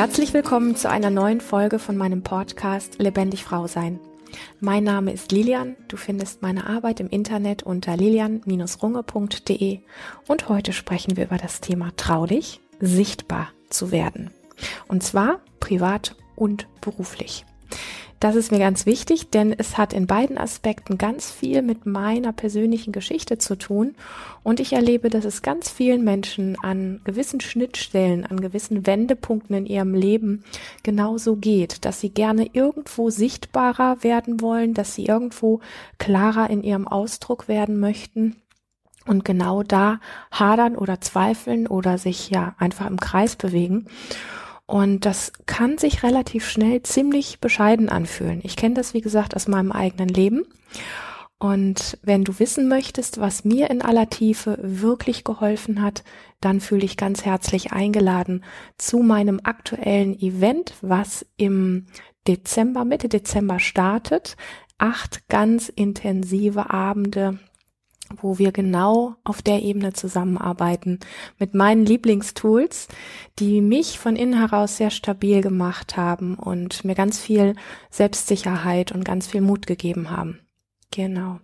Herzlich 0.00 0.32
willkommen 0.32 0.76
zu 0.76 0.88
einer 0.88 1.10
neuen 1.10 1.42
Folge 1.42 1.78
von 1.78 1.94
meinem 1.94 2.22
Podcast 2.22 2.98
Lebendig 2.98 3.44
Frau 3.44 3.66
sein. 3.66 4.00
Mein 4.58 4.82
Name 4.82 5.12
ist 5.12 5.30
Lilian. 5.30 5.76
Du 5.88 5.98
findest 5.98 6.40
meine 6.40 6.66
Arbeit 6.66 7.00
im 7.00 7.10
Internet 7.10 7.64
unter 7.64 7.98
lilian-runge.de 7.98 9.80
und 10.26 10.48
heute 10.48 10.72
sprechen 10.72 11.18
wir 11.18 11.24
über 11.24 11.36
das 11.36 11.60
Thema 11.60 11.90
traulich, 11.98 12.62
sichtbar 12.80 13.48
zu 13.68 13.90
werden. 13.92 14.30
Und 14.88 15.02
zwar 15.02 15.40
privat 15.60 16.16
und 16.34 16.66
beruflich. 16.80 17.44
Das 18.20 18.36
ist 18.36 18.52
mir 18.52 18.58
ganz 18.58 18.84
wichtig, 18.84 19.30
denn 19.30 19.54
es 19.56 19.78
hat 19.78 19.94
in 19.94 20.06
beiden 20.06 20.36
Aspekten 20.36 20.98
ganz 20.98 21.30
viel 21.30 21.62
mit 21.62 21.86
meiner 21.86 22.34
persönlichen 22.34 22.92
Geschichte 22.92 23.38
zu 23.38 23.56
tun. 23.56 23.94
Und 24.42 24.60
ich 24.60 24.74
erlebe, 24.74 25.08
dass 25.08 25.24
es 25.24 25.40
ganz 25.40 25.70
vielen 25.70 26.04
Menschen 26.04 26.58
an 26.62 27.00
gewissen 27.04 27.40
Schnittstellen, 27.40 28.26
an 28.26 28.42
gewissen 28.42 28.86
Wendepunkten 28.86 29.56
in 29.56 29.64
ihrem 29.64 29.94
Leben 29.94 30.44
genauso 30.82 31.36
geht, 31.36 31.86
dass 31.86 32.00
sie 32.00 32.10
gerne 32.10 32.50
irgendwo 32.52 33.08
sichtbarer 33.08 34.02
werden 34.02 34.42
wollen, 34.42 34.74
dass 34.74 34.94
sie 34.94 35.06
irgendwo 35.06 35.60
klarer 35.96 36.50
in 36.50 36.62
ihrem 36.62 36.86
Ausdruck 36.86 37.48
werden 37.48 37.80
möchten. 37.80 38.36
Und 39.06 39.24
genau 39.24 39.62
da 39.62 39.98
hadern 40.30 40.76
oder 40.76 41.00
zweifeln 41.00 41.66
oder 41.66 41.96
sich 41.96 42.28
ja 42.28 42.54
einfach 42.58 42.86
im 42.86 43.00
Kreis 43.00 43.34
bewegen. 43.34 43.86
Und 44.70 45.04
das 45.04 45.32
kann 45.46 45.78
sich 45.78 46.04
relativ 46.04 46.48
schnell 46.48 46.80
ziemlich 46.84 47.40
bescheiden 47.40 47.88
anfühlen. 47.88 48.38
Ich 48.44 48.54
kenne 48.54 48.76
das, 48.76 48.94
wie 48.94 49.00
gesagt, 49.00 49.34
aus 49.34 49.48
meinem 49.48 49.72
eigenen 49.72 50.08
Leben. 50.08 50.44
Und 51.40 51.98
wenn 52.04 52.22
du 52.22 52.38
wissen 52.38 52.68
möchtest, 52.68 53.18
was 53.18 53.44
mir 53.44 53.68
in 53.68 53.82
aller 53.82 54.08
Tiefe 54.08 54.56
wirklich 54.62 55.24
geholfen 55.24 55.82
hat, 55.82 56.04
dann 56.40 56.60
fühle 56.60 56.84
ich 56.84 56.96
ganz 56.96 57.24
herzlich 57.24 57.72
eingeladen 57.72 58.44
zu 58.78 59.00
meinem 59.00 59.40
aktuellen 59.42 60.16
Event, 60.16 60.74
was 60.82 61.26
im 61.36 61.86
Dezember, 62.28 62.84
Mitte 62.84 63.08
Dezember 63.08 63.58
startet. 63.58 64.36
Acht 64.78 65.28
ganz 65.28 65.68
intensive 65.68 66.70
Abende 66.70 67.40
wo 68.16 68.38
wir 68.38 68.52
genau 68.52 69.14
auf 69.24 69.42
der 69.42 69.62
Ebene 69.62 69.92
zusammenarbeiten 69.92 71.00
mit 71.38 71.54
meinen 71.54 71.84
Lieblingstools, 71.84 72.88
die 73.38 73.60
mich 73.60 73.98
von 73.98 74.16
innen 74.16 74.38
heraus 74.38 74.76
sehr 74.76 74.90
stabil 74.90 75.40
gemacht 75.40 75.96
haben 75.96 76.34
und 76.34 76.84
mir 76.84 76.94
ganz 76.94 77.18
viel 77.18 77.54
Selbstsicherheit 77.90 78.92
und 78.92 79.04
ganz 79.04 79.26
viel 79.26 79.40
Mut 79.40 79.66
gegeben 79.66 80.10
haben. 80.10 80.40
Genau. 80.90 81.38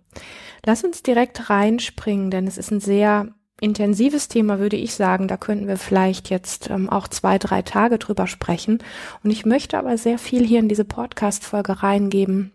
Lass 0.65 0.83
uns 0.83 1.03
direkt 1.03 1.49
reinspringen, 1.49 2.31
denn 2.31 2.47
es 2.47 2.57
ist 2.57 2.71
ein 2.71 2.81
sehr 2.81 3.29
intensives 3.59 4.27
Thema, 4.27 4.59
würde 4.59 4.75
ich 4.75 4.93
sagen. 4.93 5.27
Da 5.27 5.37
könnten 5.37 5.67
wir 5.67 5.77
vielleicht 5.77 6.29
jetzt 6.29 6.69
ähm, 6.69 6.89
auch 6.89 7.07
zwei, 7.07 7.37
drei 7.37 7.61
Tage 7.61 7.97
drüber 7.97 8.27
sprechen. 8.27 8.79
Und 9.23 9.31
ich 9.31 9.45
möchte 9.45 9.77
aber 9.77 9.97
sehr 9.97 10.19
viel 10.19 10.45
hier 10.45 10.59
in 10.59 10.69
diese 10.69 10.85
Podcast-Folge 10.85 11.81
reingeben, 11.81 12.51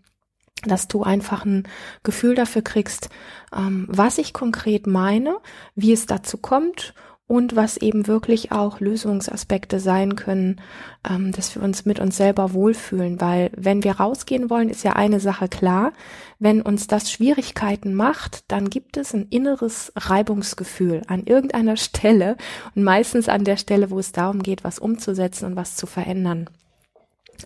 dass 0.65 0.87
du 0.87 1.03
einfach 1.03 1.45
ein 1.45 1.67
Gefühl 2.03 2.35
dafür 2.35 2.61
kriegst, 2.61 3.09
ähm, 3.55 3.85
was 3.89 4.17
ich 4.17 4.33
konkret 4.33 4.87
meine, 4.87 5.37
wie 5.75 5.93
es 5.93 6.05
dazu 6.05 6.37
kommt 6.37 6.93
und 7.25 7.55
was 7.55 7.77
eben 7.77 8.05
wirklich 8.05 8.51
auch 8.51 8.79
Lösungsaspekte 8.79 9.79
sein 9.79 10.15
können, 10.15 10.61
ähm, 11.09 11.31
dass 11.31 11.55
wir 11.55 11.63
uns 11.63 11.85
mit 11.85 11.99
uns 11.99 12.17
selber 12.17 12.53
wohlfühlen. 12.53 13.21
Weil 13.21 13.49
wenn 13.55 13.83
wir 13.83 13.93
rausgehen 13.93 14.49
wollen, 14.49 14.69
ist 14.69 14.83
ja 14.83 14.93
eine 14.93 15.19
Sache 15.19 15.47
klar. 15.47 15.93
Wenn 16.37 16.61
uns 16.61 16.87
das 16.87 17.09
Schwierigkeiten 17.09 17.95
macht, 17.95 18.51
dann 18.51 18.69
gibt 18.69 18.97
es 18.97 19.13
ein 19.13 19.27
inneres 19.29 19.93
Reibungsgefühl 19.95 21.01
an 21.07 21.23
irgendeiner 21.23 21.77
Stelle 21.77 22.35
und 22.75 22.83
meistens 22.83 23.29
an 23.29 23.45
der 23.45 23.57
Stelle, 23.57 23.89
wo 23.89 23.99
es 23.99 24.11
darum 24.11 24.43
geht, 24.43 24.63
was 24.63 24.77
umzusetzen 24.77 25.45
und 25.45 25.55
was 25.55 25.75
zu 25.75 25.87
verändern. 25.87 26.49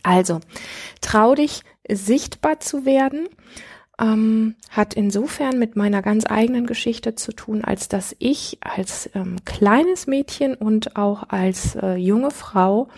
Also, 0.03 0.41
trau 1.01 1.33
dich, 1.35 1.63
sichtbar 1.89 2.59
zu 2.59 2.85
werden, 2.85 3.27
ähm, 3.99 4.55
hat 4.69 4.93
insofern 4.93 5.57
mit 5.59 5.75
meiner 5.75 6.01
ganz 6.01 6.25
eigenen 6.27 6.67
Geschichte 6.67 7.15
zu 7.15 7.31
tun, 7.31 7.63
als 7.63 7.87
dass 7.87 8.15
ich 8.19 8.59
als 8.61 9.09
ähm, 9.15 9.37
kleines 9.45 10.07
Mädchen 10.07 10.53
und 10.53 10.95
auch 10.95 11.29
als 11.29 11.75
äh, 11.75 11.95
junge 11.95 12.31
Frau 12.31 12.89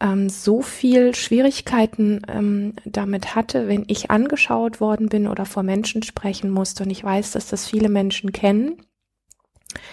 ähm, 0.00 0.28
so 0.28 0.62
viel 0.62 1.14
Schwierigkeiten 1.14 2.22
ähm, 2.28 2.74
damit 2.84 3.34
hatte, 3.34 3.68
wenn 3.68 3.84
ich 3.88 4.10
angeschaut 4.10 4.80
worden 4.80 5.08
bin 5.08 5.26
oder 5.26 5.44
vor 5.44 5.62
Menschen 5.62 6.02
sprechen 6.02 6.50
musste. 6.50 6.84
Und 6.84 6.90
ich 6.90 7.02
weiß, 7.02 7.32
dass 7.32 7.48
das 7.48 7.68
viele 7.68 7.88
Menschen 7.88 8.32
kennen. 8.32 8.82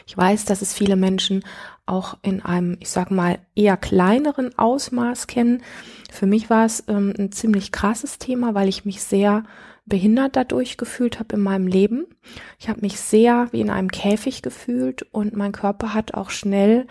Ich 0.06 0.18
weiß, 0.18 0.46
dass 0.46 0.62
es 0.62 0.74
viele 0.74 0.96
Menschen 0.96 1.44
auch 1.86 2.18
in 2.22 2.42
einem, 2.42 2.78
ich 2.80 2.90
sag 2.90 3.12
mal, 3.12 3.40
eher 3.56 3.78
kleineren 3.78 4.58
Ausmaß 4.58 5.28
kennen. 5.28 5.62
Für 6.12 6.26
mich 6.26 6.50
war 6.50 6.66
es 6.66 6.84
ähm, 6.88 7.14
ein 7.18 7.32
ziemlich 7.32 7.72
krasses 7.72 8.20
Thema, 8.20 8.54
weil 8.54 8.70
ich 8.70 8.86
mich 8.86 9.04
sehr 9.04 9.44
behindert 9.86 10.38
dadurch 10.38 10.78
gefühlt 10.78 11.20
habe 11.20 11.36
in 11.36 11.42
meinem 11.42 11.68
Leben. 11.68 12.06
Ich 12.58 12.70
habe 12.70 12.82
mich 12.82 13.00
sehr 13.00 13.48
wie 13.52 13.60
in 13.60 13.70
einem 13.70 13.92
Käfig 13.92 14.42
gefühlt 14.42 15.04
und 15.12 15.36
mein 15.36 15.52
Körper 15.52 15.94
hat 15.94 16.14
auch 16.14 16.30
schnell 16.30 16.88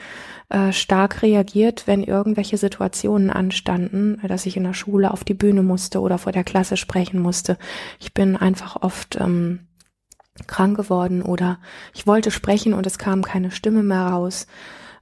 äh, 0.51 0.73
stark 0.73 1.23
reagiert, 1.23 1.87
wenn 1.87 2.05
irgendwelche 2.05 2.59
Situationen 2.59 3.31
anstanden, 3.31 4.21
dass 4.29 4.45
ich 4.45 4.59
in 4.59 4.65
der 4.65 4.75
Schule 4.75 5.11
auf 5.11 5.25
die 5.25 5.35
Bühne 5.35 5.63
musste 5.63 6.01
oder 6.01 6.19
vor 6.19 6.33
der 6.33 6.45
Klasse 6.45 6.77
sprechen 6.77 7.21
musste. 7.21 7.57
Ich 7.99 8.13
bin 8.13 8.37
einfach 8.37 8.83
oft 8.83 9.17
ähm, 9.19 9.61
krank 10.47 10.77
geworden 10.77 11.23
oder 11.23 11.59
ich 11.95 12.07
wollte 12.07 12.31
sprechen 12.31 12.75
und 12.75 12.87
es 12.87 12.99
kam 12.99 13.23
keine 13.23 13.51
Stimme 13.51 13.83
mehr 13.83 14.07
raus. 14.07 14.47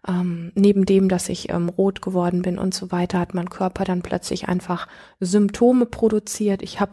Ähm, 0.08 0.50
neben 0.54 0.86
dem, 0.86 1.10
dass 1.10 1.28
ich 1.28 1.50
ähm, 1.50 1.68
rot 1.68 2.00
geworden 2.00 2.40
bin 2.40 2.58
und 2.58 2.72
so 2.72 2.90
weiter, 2.90 3.18
hat 3.18 3.34
mein 3.34 3.50
Körper 3.50 3.84
dann 3.84 4.00
plötzlich 4.00 4.48
einfach 4.48 4.88
Symptome 5.20 5.84
produziert. 5.84 6.62
Ich 6.62 6.80
habe 6.80 6.92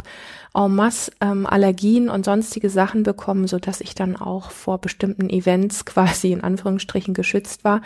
en 0.54 0.76
masse 0.76 1.14
ähm, 1.22 1.46
Allergien 1.46 2.10
und 2.10 2.26
sonstige 2.26 2.70
Sachen 2.70 3.04
bekommen, 3.04 3.48
so 3.48 3.60
dass 3.60 3.80
ich 3.80 3.96
dann 3.96 4.18
auch 4.18 4.52
vor 4.52 4.80
bestimmten 4.80 5.30
Events 5.30 5.86
quasi 5.86 6.34
in 6.34 6.42
Anführungsstrichen 6.42 7.14
geschützt 7.14 7.64
war. 7.64 7.82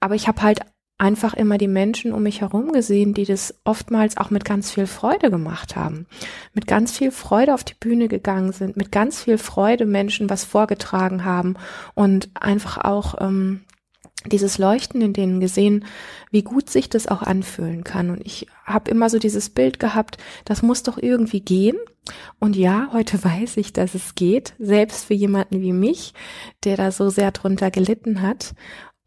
Aber 0.00 0.14
ich 0.14 0.28
habe 0.28 0.42
halt 0.42 0.60
einfach 0.98 1.34
immer 1.34 1.58
die 1.58 1.68
Menschen 1.68 2.12
um 2.12 2.24
mich 2.24 2.40
herum 2.40 2.72
gesehen, 2.72 3.14
die 3.14 3.24
das 3.24 3.54
oftmals 3.64 4.16
auch 4.16 4.30
mit 4.30 4.44
ganz 4.44 4.72
viel 4.72 4.86
Freude 4.86 5.30
gemacht 5.30 5.76
haben, 5.76 6.06
mit 6.52 6.66
ganz 6.66 6.96
viel 6.98 7.12
Freude 7.12 7.54
auf 7.54 7.62
die 7.62 7.76
Bühne 7.78 8.08
gegangen 8.08 8.52
sind, 8.52 8.76
mit 8.76 8.90
ganz 8.90 9.22
viel 9.22 9.38
Freude 9.38 9.86
Menschen 9.86 10.28
was 10.28 10.44
vorgetragen 10.44 11.24
haben 11.24 11.54
und 11.94 12.28
einfach 12.34 12.78
auch 12.78 13.14
ähm, 13.20 13.60
dieses 14.26 14.58
Leuchten 14.58 15.00
in 15.00 15.12
denen 15.12 15.40
gesehen, 15.40 15.84
wie 16.30 16.42
gut 16.42 16.68
sich 16.68 16.88
das 16.88 17.06
auch 17.06 17.22
anfühlen 17.22 17.84
kann. 17.84 18.10
Und 18.10 18.26
ich 18.26 18.48
habe 18.64 18.90
immer 18.90 19.08
so 19.08 19.18
dieses 19.18 19.50
Bild 19.50 19.78
gehabt, 19.78 20.18
das 20.44 20.62
muss 20.62 20.82
doch 20.82 20.98
irgendwie 20.98 21.40
gehen. 21.40 21.76
Und 22.38 22.56
ja, 22.56 22.88
heute 22.92 23.22
weiß 23.24 23.56
ich, 23.58 23.72
dass 23.72 23.94
es 23.94 24.14
geht, 24.14 24.54
selbst 24.58 25.06
für 25.06 25.14
jemanden 25.14 25.60
wie 25.62 25.72
mich, 25.72 26.14
der 26.64 26.76
da 26.76 26.90
so 26.90 27.10
sehr 27.10 27.30
drunter 27.30 27.70
gelitten 27.70 28.22
hat. 28.22 28.54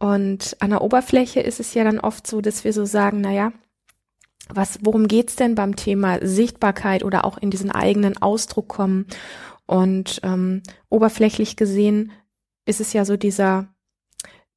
Und 0.02 0.58
an 0.60 0.72
der 0.72 0.82
Oberfläche 0.82 1.42
ist 1.42 1.60
es 1.60 1.76
ja 1.76 1.84
dann 1.84 2.00
oft 2.00 2.26
so, 2.26 2.42
dass 2.42 2.64
wir 2.64 2.74
so 2.74 2.86
sagen, 2.86 3.22
na 3.22 3.32
ja, 3.32 3.54
was, 4.50 4.80
worum 4.82 5.08
geht's 5.08 5.36
denn 5.36 5.54
beim 5.54 5.76
Thema 5.76 6.18
Sichtbarkeit 6.26 7.04
oder 7.04 7.24
auch 7.24 7.38
in 7.38 7.52
diesen 7.52 7.70
eigenen 7.70 8.20
Ausdruck 8.20 8.68
kommen? 8.68 9.06
Und 9.68 10.20
ähm, 10.24 10.64
oberflächlich 10.90 11.56
gesehen 11.56 12.14
ist 12.66 12.82
es 12.82 12.94
ja 12.94 13.06
so 13.06 13.16
dieser 13.16 13.68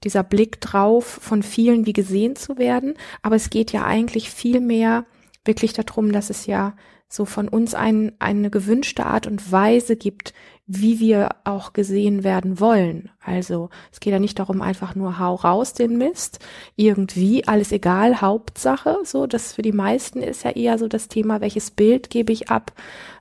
dieser 0.02 0.22
Blick 0.22 0.62
drauf, 0.62 1.04
von 1.04 1.42
vielen 1.42 1.84
wie 1.84 1.92
gesehen 1.92 2.36
zu 2.36 2.56
werden. 2.56 2.94
Aber 3.22 3.36
es 3.36 3.50
geht 3.50 3.72
ja 3.72 3.84
eigentlich 3.84 4.30
viel 4.30 4.60
mehr 4.60 5.04
wirklich 5.44 5.74
darum, 5.74 6.12
dass 6.12 6.30
es 6.30 6.46
ja 6.46 6.74
so 7.08 7.26
von 7.26 7.48
uns 7.48 7.74
ein, 7.74 8.12
eine 8.18 8.50
gewünschte 8.50 9.06
Art 9.06 9.26
und 9.26 9.52
Weise 9.52 9.96
gibt, 9.96 10.32
wie 10.66 10.98
wir 10.98 11.36
auch 11.44 11.74
gesehen 11.74 12.24
werden 12.24 12.58
wollen. 12.58 13.10
Also 13.22 13.68
es 13.92 14.00
geht 14.00 14.12
ja 14.12 14.18
nicht 14.18 14.38
darum, 14.38 14.62
einfach 14.62 14.94
nur 14.94 15.18
hau 15.18 15.34
raus 15.34 15.74
den 15.74 15.98
Mist, 15.98 16.38
irgendwie, 16.74 17.46
alles 17.46 17.70
egal, 17.70 18.22
Hauptsache. 18.22 18.98
So, 19.04 19.26
das 19.26 19.52
für 19.52 19.62
die 19.62 19.72
meisten 19.72 20.22
ist 20.22 20.44
ja 20.44 20.50
eher 20.50 20.78
so 20.78 20.88
das 20.88 21.08
Thema, 21.08 21.40
welches 21.40 21.70
Bild 21.70 22.08
gebe 22.08 22.32
ich 22.32 22.48
ab, 22.48 22.72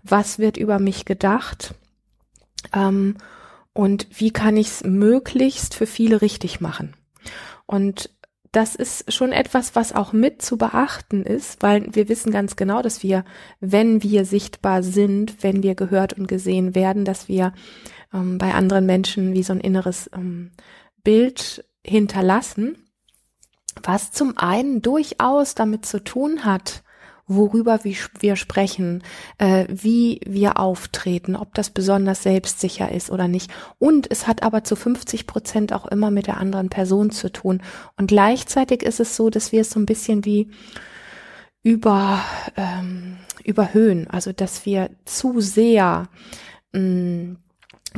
was 0.03 0.39
wird 0.39 0.55
über 0.55 0.79
mich 0.79 1.03
gedacht. 1.03 1.75
Ähm, 2.73 3.15
und 3.73 4.07
wie 4.11 4.31
kann 4.31 4.55
ich 4.55 4.67
es 4.67 4.83
möglichst 4.83 5.73
für 5.73 5.87
viele 5.87 6.21
richtig 6.21 6.61
machen. 6.61 6.95
Und 7.65 8.09
das 8.53 8.75
ist 8.75 9.11
schon 9.11 9.31
etwas, 9.31 9.75
was 9.75 9.93
auch 9.93 10.13
mit 10.13 10.43
zu 10.43 10.57
beachten 10.57 11.23
ist, 11.23 11.63
weil 11.63 11.87
wir 11.93 12.07
wissen 12.07 12.31
ganz 12.31 12.55
genau, 12.55 12.83
dass 12.83 13.01
wir, 13.01 13.25
wenn 13.59 14.03
wir 14.03 14.25
sichtbar 14.25 14.83
sind, 14.83 15.41
wenn 15.41 15.63
wir 15.63 15.73
gehört 15.73 16.13
und 16.13 16.27
gesehen 16.27 16.75
werden, 16.75 17.03
dass 17.03 17.27
wir 17.27 17.53
ähm, 18.13 18.37
bei 18.37 18.53
anderen 18.53 18.85
Menschen 18.85 19.33
wie 19.33 19.41
so 19.41 19.53
ein 19.53 19.59
inneres 19.59 20.07
ähm, 20.13 20.51
Bild 21.03 21.65
hinterlassen, 21.83 22.77
was 23.81 24.11
zum 24.11 24.37
einen 24.37 24.83
durchaus 24.83 25.55
damit 25.55 25.87
zu 25.87 26.03
tun 26.03 26.45
hat, 26.45 26.82
worüber 27.27 27.79
wir 27.83 28.35
sprechen, 28.35 29.01
äh, 29.37 29.65
wie 29.69 30.19
wir 30.25 30.59
auftreten, 30.59 31.35
ob 31.35 31.53
das 31.53 31.69
besonders 31.69 32.23
selbstsicher 32.23 32.91
ist 32.91 33.09
oder 33.09 33.27
nicht. 33.27 33.51
Und 33.79 34.11
es 34.11 34.27
hat 34.27 34.43
aber 34.43 34.63
zu 34.63 34.75
50 34.75 35.25
Prozent 35.25 35.73
auch 35.73 35.85
immer 35.85 36.11
mit 36.11 36.27
der 36.27 36.37
anderen 36.37 36.69
Person 36.69 37.11
zu 37.11 37.31
tun. 37.31 37.61
Und 37.97 38.07
gleichzeitig 38.07 38.83
ist 38.83 38.99
es 38.99 39.15
so, 39.15 39.29
dass 39.29 39.51
wir 39.51 39.61
es 39.61 39.69
so 39.69 39.79
ein 39.79 39.85
bisschen 39.85 40.25
wie 40.25 40.49
über, 41.63 42.21
ähm, 42.57 43.17
überhöhen, 43.45 44.09
also 44.09 44.33
dass 44.33 44.65
wir 44.65 44.89
zu 45.05 45.39
sehr 45.39 46.09
mh, 46.73 46.79
mm, 46.79 47.37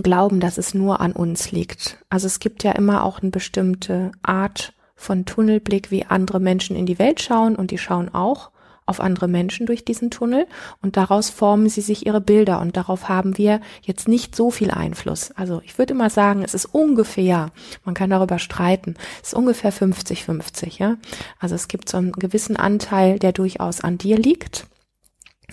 glauben, 0.04 0.40
dass 0.40 0.58
es 0.58 0.74
nur 0.74 1.00
an 1.00 1.14
uns 1.14 1.52
liegt. 1.52 2.04
Also 2.10 2.28
es 2.28 2.40
gibt 2.40 2.64
ja 2.64 2.74
immer 2.74 3.04
auch 3.04 3.22
eine 3.22 3.32
bestimmte 3.32 4.12
Art 4.22 4.74
von 4.96 5.26
Tunnelblick, 5.26 5.90
wie 5.90 6.06
andere 6.06 6.40
Menschen 6.40 6.76
in 6.76 6.86
die 6.86 7.00
Welt 7.00 7.22
schauen 7.22 7.56
und 7.56 7.72
die 7.72 7.78
schauen 7.78 8.14
auch 8.14 8.52
auf 8.86 9.00
andere 9.00 9.28
Menschen 9.28 9.66
durch 9.66 9.84
diesen 9.84 10.12
Tunnel 10.12 10.46
und 10.82 10.96
daraus 10.96 11.30
formen 11.30 11.70
sie 11.70 11.82
sich 11.82 12.06
ihre 12.06 12.22
Bilder 12.22 12.62
und 12.62 12.78
darauf 12.78 13.10
haben 13.10 13.38
wir 13.38 13.60
jetzt 13.82 14.08
nicht 14.08 14.36
so 14.36 14.52
viel 14.52 14.70
Einfluss. 14.70 15.32
Also 15.32 15.62
ich 15.66 15.78
würde 15.78 15.94
immer 15.94 16.10
sagen, 16.10 16.44
es 16.44 16.54
ist 16.54 16.66
ungefähr, 16.66 17.52
man 17.84 17.96
kann 17.96 18.12
darüber 18.12 18.38
streiten, 18.38 18.96
es 19.22 19.30
ist 19.30 19.34
ungefähr 19.34 19.74
50-50, 19.74 20.80
ja. 20.80 20.98
Also 21.40 21.56
es 21.56 21.68
gibt 21.68 21.90
so 21.90 21.98
einen 21.98 22.12
gewissen 22.12 22.58
Anteil, 22.58 23.18
der 23.18 23.32
durchaus 23.32 23.82
an 23.82 23.98
dir 23.98 24.18
liegt, 24.18 24.68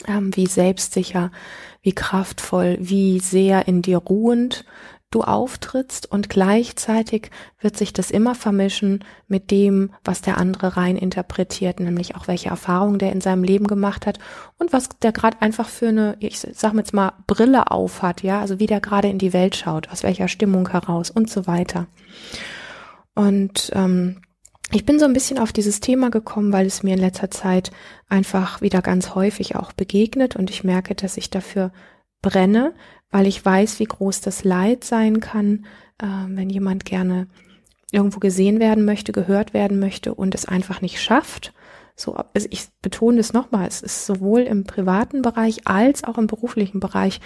ähm, 0.07 0.37
wie 0.37 0.47
selbstsicher, 0.47 1.31
wie 1.83 1.95
kraftvoll, 1.95 2.77
wie 2.81 3.19
sehr 3.19 3.67
in 3.67 3.83
dir 3.83 3.99
ruhend 3.99 4.65
du 5.15 5.23
auftrittst 5.23 6.11
und 6.11 6.29
gleichzeitig 6.29 7.31
wird 7.61 7.77
sich 7.77 7.93
das 7.93 8.11
immer 8.11 8.35
vermischen 8.35 9.05
mit 9.29 9.51
dem, 9.51 9.91
was 10.05 10.23
der 10.23 10.39
andere 10.39 10.77
rein 10.77 10.97
interpretiert, 10.97 11.81
nämlich 11.81 12.17
auch 12.17 12.29
welche 12.29 12.49
Erfahrungen 12.49 12.99
der 12.99 13.13
in 13.13 13.21
seinem 13.21 13.45
Leben 13.45 13.67
gemacht 13.67 14.07
hat 14.07 14.19
und 14.59 14.73
was 14.73 14.89
der 15.03 15.13
gerade 15.13 15.41
einfach 15.41 15.69
für 15.69 15.89
eine, 15.89 16.17
ich 16.19 16.41
sag 16.41 16.75
jetzt 16.75 16.95
mal, 16.95 17.13
Brille 17.27 17.71
auf 17.71 18.03
hat, 18.03 18.23
ja, 18.23 18.41
also 18.41 18.59
wie 18.59 18.67
der 18.67 18.81
gerade 18.81 19.09
in 19.09 19.19
die 19.19 19.33
Welt 19.33 19.57
schaut, 19.57 19.91
aus 19.91 20.03
welcher 20.03 20.29
Stimmung 20.29 20.69
heraus 20.69 21.11
und 21.11 21.31
so 21.31 21.47
weiter. 21.47 21.87
Und 23.15 23.71
ähm, 23.75 24.23
ich 24.75 24.87
bin 24.87 24.99
so 24.99 25.05
ein 25.05 25.13
bisschen 25.13 25.39
auf 25.39 25.53
dieses 25.53 25.81
Thema 25.81 26.09
gekommen, 26.09 26.53
weil 26.53 26.67
es 26.67 26.83
mir 26.83 26.95
in 26.95 27.01
letzter 27.01 27.31
Zeit 27.31 27.71
einfach 28.09 28.63
wieder 28.63 28.81
ganz 28.81 29.15
häufig 29.15 29.55
auch 29.55 29.73
begegnet 29.73 30.35
und 30.35 30.49
ich 30.49 30.65
merke, 30.65 30.95
dass 30.95 31.19
ich 31.19 31.29
dafür 31.29 31.73
brenne, 32.23 32.73
weil 33.13 33.29
ich 33.29 33.45
weiß, 33.45 33.79
wie 33.79 33.85
groß 33.85 34.21
das 34.23 34.43
Leid 34.43 34.83
sein 34.83 35.21
kann, 35.21 35.67
äh, 35.99 36.07
wenn 36.29 36.51
jemand 36.51 36.85
gerne 36.85 37.29
irgendwo 37.93 38.19
gesehen 38.19 38.59
werden 38.59 38.85
möchte, 38.85 39.13
gehört 39.13 39.55
werden 39.55 39.79
möchte 39.79 40.15
und 40.15 40.35
es 40.35 40.47
einfach 40.47 40.81
nicht 40.81 41.01
schafft. 41.01 41.53
So, 41.95 42.15
also 42.15 42.49
ich 42.51 42.69
betone 42.81 43.21
es 43.21 43.35
nochmal, 43.35 43.69
es 43.69 43.83
ist 43.83 44.07
sowohl 44.07 44.41
im 44.41 44.65
privaten 44.65 45.21
Bereich 45.21 45.69
als 45.69 46.03
auch 46.03 46.17
im 46.17 46.27
beruflichen 46.27 46.81
Bereich 46.81 47.21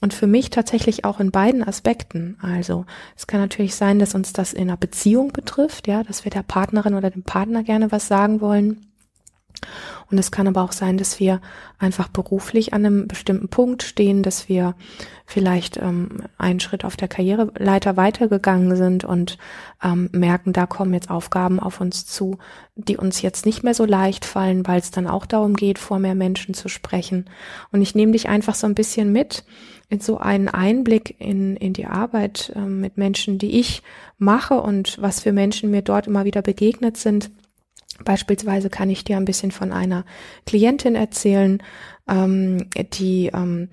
und 0.00 0.12
für 0.12 0.26
mich 0.26 0.50
tatsächlich 0.50 1.04
auch 1.04 1.20
in 1.20 1.30
beiden 1.30 1.62
Aspekten. 1.62 2.36
Also 2.42 2.84
es 3.16 3.28
kann 3.28 3.40
natürlich 3.40 3.76
sein, 3.76 4.00
dass 4.00 4.16
uns 4.16 4.32
das 4.32 4.52
in 4.52 4.62
einer 4.62 4.76
Beziehung 4.76 5.32
betrifft, 5.32 5.86
ja, 5.86 6.02
dass 6.02 6.24
wir 6.24 6.30
der 6.32 6.42
Partnerin 6.42 6.94
oder 6.94 7.10
dem 7.10 7.22
Partner 7.22 7.62
gerne 7.62 7.92
was 7.92 8.08
sagen 8.08 8.40
wollen 8.40 8.87
und 10.10 10.18
es 10.18 10.30
kann 10.30 10.48
aber 10.48 10.62
auch 10.62 10.72
sein, 10.72 10.96
dass 10.96 11.20
wir 11.20 11.40
einfach 11.78 12.08
beruflich 12.08 12.72
an 12.72 12.86
einem 12.86 13.08
bestimmten 13.08 13.48
Punkt 13.48 13.82
stehen, 13.82 14.22
dass 14.22 14.48
wir 14.48 14.74
vielleicht 15.26 15.76
ähm, 15.76 16.22
einen 16.38 16.60
Schritt 16.60 16.84
auf 16.84 16.96
der 16.96 17.08
Karriereleiter 17.08 17.96
weitergegangen 17.96 18.74
sind 18.76 19.04
und 19.04 19.36
ähm, 19.82 20.08
merken, 20.12 20.54
da 20.54 20.66
kommen 20.66 20.94
jetzt 20.94 21.10
Aufgaben 21.10 21.60
auf 21.60 21.80
uns 21.80 22.06
zu, 22.06 22.38
die 22.74 22.96
uns 22.96 23.20
jetzt 23.20 23.44
nicht 23.44 23.62
mehr 23.62 23.74
so 23.74 23.84
leicht 23.84 24.24
fallen, 24.24 24.66
weil 24.66 24.80
es 24.80 24.90
dann 24.90 25.06
auch 25.06 25.26
darum 25.26 25.54
geht, 25.54 25.78
vor 25.78 25.98
mehr 25.98 26.14
Menschen 26.14 26.54
zu 26.54 26.68
sprechen. 26.68 27.28
Und 27.70 27.82
ich 27.82 27.94
nehme 27.94 28.12
dich 28.12 28.28
einfach 28.28 28.54
so 28.54 28.66
ein 28.66 28.74
bisschen 28.74 29.12
mit 29.12 29.44
in 29.90 30.00
so 30.00 30.18
einen 30.18 30.48
Einblick 30.48 31.16
in, 31.18 31.56
in 31.56 31.74
die 31.74 31.86
Arbeit 31.86 32.52
äh, 32.56 32.60
mit 32.60 32.96
Menschen, 32.96 33.38
die 33.38 33.58
ich 33.58 33.82
mache 34.16 34.60
und 34.60 35.00
was 35.00 35.20
für 35.20 35.32
Menschen 35.32 35.70
mir 35.70 35.82
dort 35.82 36.06
immer 36.06 36.24
wieder 36.24 36.40
begegnet 36.40 36.96
sind 36.96 37.30
Beispielsweise 38.04 38.70
kann 38.70 38.90
ich 38.90 39.04
dir 39.04 39.16
ein 39.16 39.24
bisschen 39.24 39.50
von 39.50 39.72
einer 39.72 40.04
Klientin 40.46 40.94
erzählen, 40.94 41.62
ähm, 42.08 42.68
die 42.92 43.30
ähm, 43.34 43.68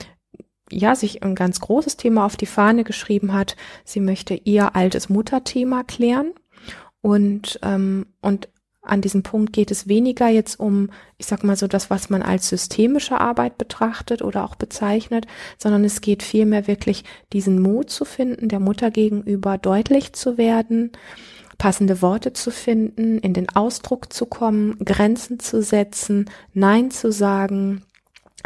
ja 0.72 0.96
sich 0.96 1.24
ein 1.24 1.36
ganz 1.36 1.60
großes 1.60 1.98
Thema 1.98 2.26
auf 2.26 2.38
die 2.38 2.46
Fahne 2.46 2.84
geschrieben 2.84 3.34
hat. 3.34 3.56
Sie 3.84 4.00
möchte 4.00 4.34
ihr 4.34 4.76
altes 4.76 5.10
Mutterthema 5.10 5.84
klären 5.84 6.34
und 7.02 7.60
ähm, 7.64 8.08
und 8.22 8.50
an 8.86 9.02
diesem 9.02 9.24
Punkt 9.24 9.52
geht 9.52 9.72
es 9.72 9.88
weniger 9.88 10.28
jetzt 10.30 10.60
um, 10.60 10.90
ich 11.18 11.26
sag 11.26 11.44
mal 11.44 11.56
so, 11.56 11.68
das, 11.68 11.90
was 11.90 12.10
man 12.10 12.22
als 12.22 12.50
systemische 12.50 13.20
Arbeit 13.20 13.58
betrachtet 13.58 14.22
oder 14.22 14.44
auch 14.46 14.56
bezeichnet, 14.56 15.26
sondern 15.58 15.84
es 15.84 16.02
geht 16.02 16.22
vielmehr 16.22 16.68
wirklich 16.68 17.04
diesen 17.34 17.62
Mut 17.62 17.90
zu 17.90 18.06
finden, 18.06 18.48
der 18.48 18.60
Mutter 18.60 18.92
gegenüber 18.92 19.58
deutlich 19.58 20.14
zu 20.14 20.38
werden, 20.38 20.92
passende 21.58 22.02
Worte 22.02 22.34
zu 22.34 22.52
finden, 22.52 23.20
in 23.20 23.34
den 23.34 23.50
Ausdruck 23.50 24.12
zu 24.12 24.26
kommen, 24.26 24.78
Grenzen 24.84 25.40
zu 25.40 25.62
setzen, 25.62 26.30
Nein 26.54 26.92
zu 26.92 27.12
sagen, 27.12 27.84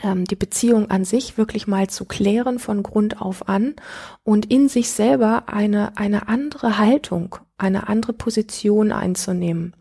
ähm, 0.03 0.25
die 0.25 0.35
Beziehung 0.35 0.89
an 0.89 1.05
sich 1.05 1.37
wirklich 1.37 1.67
mal 1.67 1.87
zu 1.87 2.05
klären 2.05 2.59
von 2.59 2.83
Grund 2.83 3.21
auf 3.21 3.49
an 3.49 3.75
und 4.23 4.51
in 4.51 4.69
sich 4.69 4.91
selber 4.91 5.43
eine, 5.47 5.97
eine 5.97 6.27
andere 6.27 6.77
Haltung, 6.77 7.35
eine 7.57 7.87
andere 7.89 8.13
Position 8.13 8.91
einzunehmen 8.91 9.75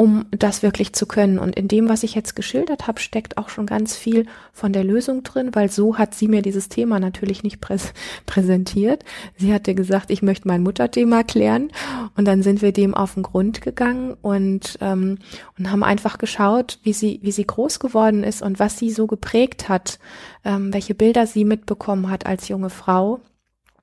um 0.00 0.24
das 0.30 0.62
wirklich 0.62 0.94
zu 0.94 1.04
können. 1.04 1.38
Und 1.38 1.56
in 1.56 1.68
dem, 1.68 1.90
was 1.90 2.04
ich 2.04 2.14
jetzt 2.14 2.34
geschildert 2.34 2.86
habe, 2.86 2.98
steckt 2.98 3.36
auch 3.36 3.50
schon 3.50 3.66
ganz 3.66 3.98
viel 3.98 4.24
von 4.50 4.72
der 4.72 4.82
Lösung 4.82 5.24
drin, 5.24 5.50
weil 5.52 5.70
so 5.70 5.98
hat 5.98 6.14
sie 6.14 6.26
mir 6.26 6.40
dieses 6.40 6.70
Thema 6.70 6.98
natürlich 6.98 7.42
nicht 7.42 7.60
präs 7.60 7.92
präsentiert. 8.24 9.04
Sie 9.36 9.52
hatte 9.52 9.74
gesagt, 9.74 10.10
ich 10.10 10.22
möchte 10.22 10.48
mein 10.48 10.62
Mutterthema 10.62 11.22
klären. 11.22 11.70
Und 12.16 12.24
dann 12.24 12.42
sind 12.42 12.62
wir 12.62 12.72
dem 12.72 12.94
auf 12.94 13.12
den 13.12 13.24
Grund 13.24 13.60
gegangen 13.60 14.16
und, 14.22 14.78
ähm, 14.80 15.18
und 15.58 15.70
haben 15.70 15.82
einfach 15.82 16.16
geschaut, 16.16 16.78
wie 16.82 16.94
sie, 16.94 17.20
wie 17.22 17.32
sie 17.32 17.46
groß 17.46 17.78
geworden 17.78 18.24
ist 18.24 18.40
und 18.40 18.58
was 18.58 18.78
sie 18.78 18.92
so 18.92 19.06
geprägt 19.06 19.68
hat, 19.68 19.98
ähm, 20.46 20.72
welche 20.72 20.94
Bilder 20.94 21.26
sie 21.26 21.44
mitbekommen 21.44 22.08
hat 22.08 22.24
als 22.24 22.48
junge 22.48 22.70
Frau 22.70 23.20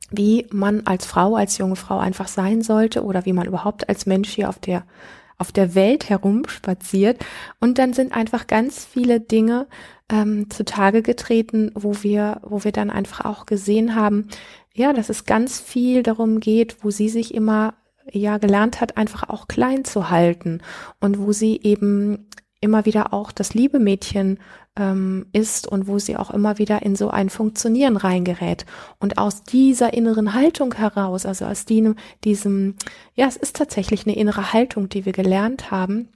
wie 0.09 0.47
man 0.51 0.83
als 0.85 1.05
Frau, 1.05 1.35
als 1.35 1.57
junge 1.57 1.75
Frau 1.75 1.99
einfach 1.99 2.29
sein 2.29 2.61
sollte 2.61 3.03
oder 3.03 3.25
wie 3.25 3.33
man 3.33 3.45
überhaupt 3.45 3.89
als 3.89 4.05
Mensch 4.05 4.29
hier 4.29 4.47
auf 4.47 4.57
der 4.57 4.85
auf 5.37 5.51
der 5.51 5.75
Welt 5.75 6.09
herumspaziert. 6.09 7.23
Und 7.59 7.77
dann 7.77 7.93
sind 7.93 8.13
einfach 8.13 8.47
ganz 8.47 8.85
viele 8.85 9.19
Dinge 9.19 9.67
ähm, 10.09 10.49
zutage 10.49 11.01
getreten, 11.01 11.71
wo 11.75 12.01
wir, 12.01 12.41
wo 12.43 12.63
wir 12.63 12.71
dann 12.71 12.89
einfach 12.89 13.25
auch 13.25 13.45
gesehen 13.45 13.95
haben, 13.95 14.27
ja, 14.73 14.93
dass 14.93 15.09
es 15.09 15.25
ganz 15.25 15.59
viel 15.59 16.03
darum 16.03 16.39
geht, 16.39 16.83
wo 16.83 16.91
sie 16.91 17.09
sich 17.09 17.33
immer 17.33 17.73
ja 18.11 18.37
gelernt 18.37 18.79
hat, 18.79 18.95
einfach 18.95 19.29
auch 19.29 19.47
klein 19.47 19.83
zu 19.85 20.09
halten. 20.09 20.61
Und 20.99 21.19
wo 21.19 21.31
sie 21.31 21.59
eben 21.61 22.27
immer 22.61 22.85
wieder 22.85 23.13
auch 23.13 23.31
das 23.31 23.53
liebe 23.53 23.79
Mädchen 23.79 24.39
ähm, 24.77 25.25
ist 25.33 25.67
und 25.67 25.87
wo 25.87 25.99
sie 25.99 26.17
auch 26.17 26.31
immer 26.31 26.57
wieder 26.57 26.81
in 26.83 26.95
so 26.95 27.09
ein 27.09 27.29
Funktionieren 27.29 27.97
reingerät. 27.97 28.65
Und 28.99 29.17
aus 29.17 29.43
dieser 29.43 29.93
inneren 29.93 30.33
Haltung 30.33 30.73
heraus, 30.73 31.25
also 31.25 31.45
aus 31.45 31.65
diesem, 31.65 31.95
diesem, 32.23 32.75
ja, 33.15 33.27
es 33.27 33.37
ist 33.37 33.55
tatsächlich 33.55 34.05
eine 34.05 34.15
innere 34.15 34.53
Haltung, 34.53 34.89
die 34.89 35.05
wir 35.05 35.13
gelernt 35.13 35.71
haben, 35.71 36.09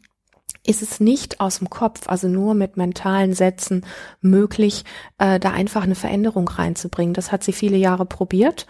ist 0.66 0.82
es 0.84 1.00
nicht 1.00 1.40
aus 1.40 1.58
dem 1.58 1.70
Kopf, 1.70 2.08
also 2.08 2.28
nur 2.28 2.54
mit 2.54 2.78
mentalen 2.78 3.34
Sätzen 3.34 3.86
möglich, 4.22 4.84
äh, 5.18 5.40
da 5.40 5.52
einfach 5.52 5.84
eine 5.84 5.96
Veränderung 5.96 6.48
reinzubringen. 6.48 7.14
Das 7.14 7.32
hat 7.32 7.44
sie 7.44 7.54
viele 7.54 7.78
Jahre 7.78 8.06
probiert. 8.06 8.68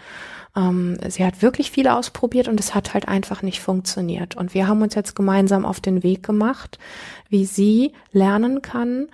Ähm, 0.55 0.97
sie 1.07 1.25
hat 1.25 1.41
wirklich 1.41 1.71
viel 1.71 1.87
ausprobiert 1.87 2.47
und 2.47 2.59
es 2.59 2.73
hat 2.75 2.93
halt 2.93 3.07
einfach 3.07 3.41
nicht 3.41 3.59
funktioniert. 3.59 4.37
Und 4.37 4.53
wir 4.53 4.67
haben 4.67 4.81
uns 4.81 4.95
jetzt 4.95 5.15
gemeinsam 5.15 5.65
auf 5.65 5.81
den 5.81 6.03
Weg 6.03 6.23
gemacht, 6.23 6.79
wie 7.29 7.45
sie 7.45 7.91
lernen 8.11 8.61
kann, 8.61 9.07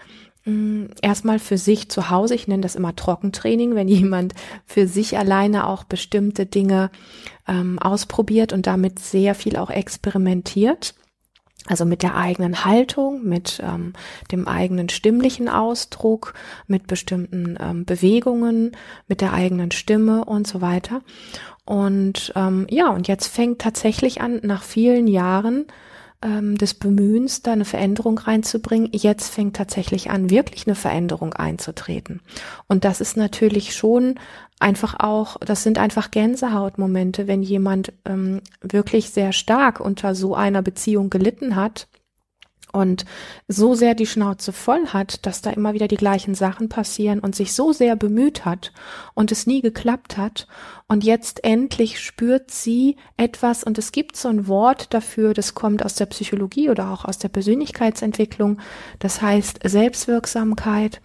erstmal 1.01 1.39
für 1.39 1.57
sich 1.57 1.89
zu 1.89 2.09
Hause, 2.09 2.35
ich 2.35 2.47
nenne 2.47 2.61
das 2.61 2.75
immer 2.75 2.95
Trockentraining, 2.95 3.75
wenn 3.75 3.87
jemand 3.87 4.33
für 4.65 4.87
sich 4.87 5.17
alleine 5.17 5.67
auch 5.67 5.83
bestimmte 5.83 6.45
Dinge 6.45 6.89
ähm, 7.47 7.79
ausprobiert 7.79 8.53
und 8.53 8.67
damit 8.67 8.99
sehr 8.99 9.35
viel 9.35 9.57
auch 9.57 9.69
experimentiert. 9.69 10.95
Also 11.69 11.83
mit 11.83 12.01
der 12.01 12.15
eigenen 12.15 12.63
Haltung, 12.63 13.25
mit 13.25 13.61
ähm, 13.61 13.91
dem 14.31 14.47
eigenen 14.47 14.87
stimmlichen 14.87 15.49
Ausdruck, 15.49 16.33
mit 16.65 16.87
bestimmten 16.87 17.57
ähm, 17.59 17.83
Bewegungen, 17.83 18.71
mit 19.09 19.19
der 19.19 19.33
eigenen 19.33 19.71
Stimme 19.71 20.23
und 20.23 20.47
so 20.47 20.61
weiter. 20.61 21.01
Und 21.65 22.31
ähm, 22.37 22.67
ja, 22.69 22.89
und 22.89 23.09
jetzt 23.09 23.27
fängt 23.27 23.59
tatsächlich 23.59 24.21
an, 24.21 24.39
nach 24.43 24.63
vielen 24.63 25.07
Jahren 25.07 25.65
ähm, 26.21 26.57
des 26.57 26.73
Bemühens, 26.73 27.41
da 27.41 27.53
eine 27.53 27.65
Veränderung 27.65 28.17
reinzubringen. 28.17 28.89
Jetzt 28.91 29.29
fängt 29.29 29.55
tatsächlich 29.55 30.09
an, 30.09 30.29
wirklich 30.29 30.67
eine 30.67 30.75
Veränderung 30.75 31.33
einzutreten. 31.33 32.21
Und 32.67 32.85
das 32.85 33.01
ist 33.01 33.17
natürlich 33.17 33.75
schon 33.75 34.15
einfach 34.59 34.99
auch, 34.99 35.37
das 35.37 35.63
sind 35.63 35.77
einfach 35.77 36.11
Gänsehautmomente, 36.11 37.27
wenn 37.27 37.43
jemand 37.43 37.93
ähm, 38.05 38.41
wirklich 38.61 39.11
sehr 39.11 39.31
stark 39.31 39.79
unter 39.79 40.15
so 40.15 40.35
einer 40.35 40.61
Beziehung 40.61 41.09
gelitten 41.09 41.55
hat 41.55 41.87
und 42.77 43.05
so 43.47 43.75
sehr 43.75 43.95
die 43.95 44.05
Schnauze 44.05 44.53
voll 44.53 44.87
hat, 44.87 45.25
dass 45.25 45.41
da 45.41 45.49
immer 45.49 45.73
wieder 45.73 45.87
die 45.87 45.97
gleichen 45.97 46.35
Sachen 46.35 46.69
passieren 46.69 47.19
und 47.19 47.35
sich 47.35 47.53
so 47.53 47.73
sehr 47.73 47.95
bemüht 47.95 48.45
hat 48.45 48.71
und 49.13 49.31
es 49.31 49.47
nie 49.47 49.61
geklappt 49.61 50.17
hat. 50.17 50.47
Und 50.87 51.03
jetzt 51.03 51.43
endlich 51.43 51.99
spürt 51.99 52.51
sie 52.51 52.95
etwas 53.17 53.63
und 53.63 53.77
es 53.77 53.91
gibt 53.91 54.15
so 54.15 54.29
ein 54.29 54.47
Wort 54.47 54.93
dafür, 54.93 55.33
das 55.33 55.53
kommt 55.53 55.83
aus 55.83 55.95
der 55.95 56.05
Psychologie 56.05 56.69
oder 56.69 56.91
auch 56.91 57.03
aus 57.03 57.17
der 57.17 57.29
Persönlichkeitsentwicklung, 57.29 58.59
das 58.99 59.21
heißt 59.21 59.59
Selbstwirksamkeit, 59.63 61.01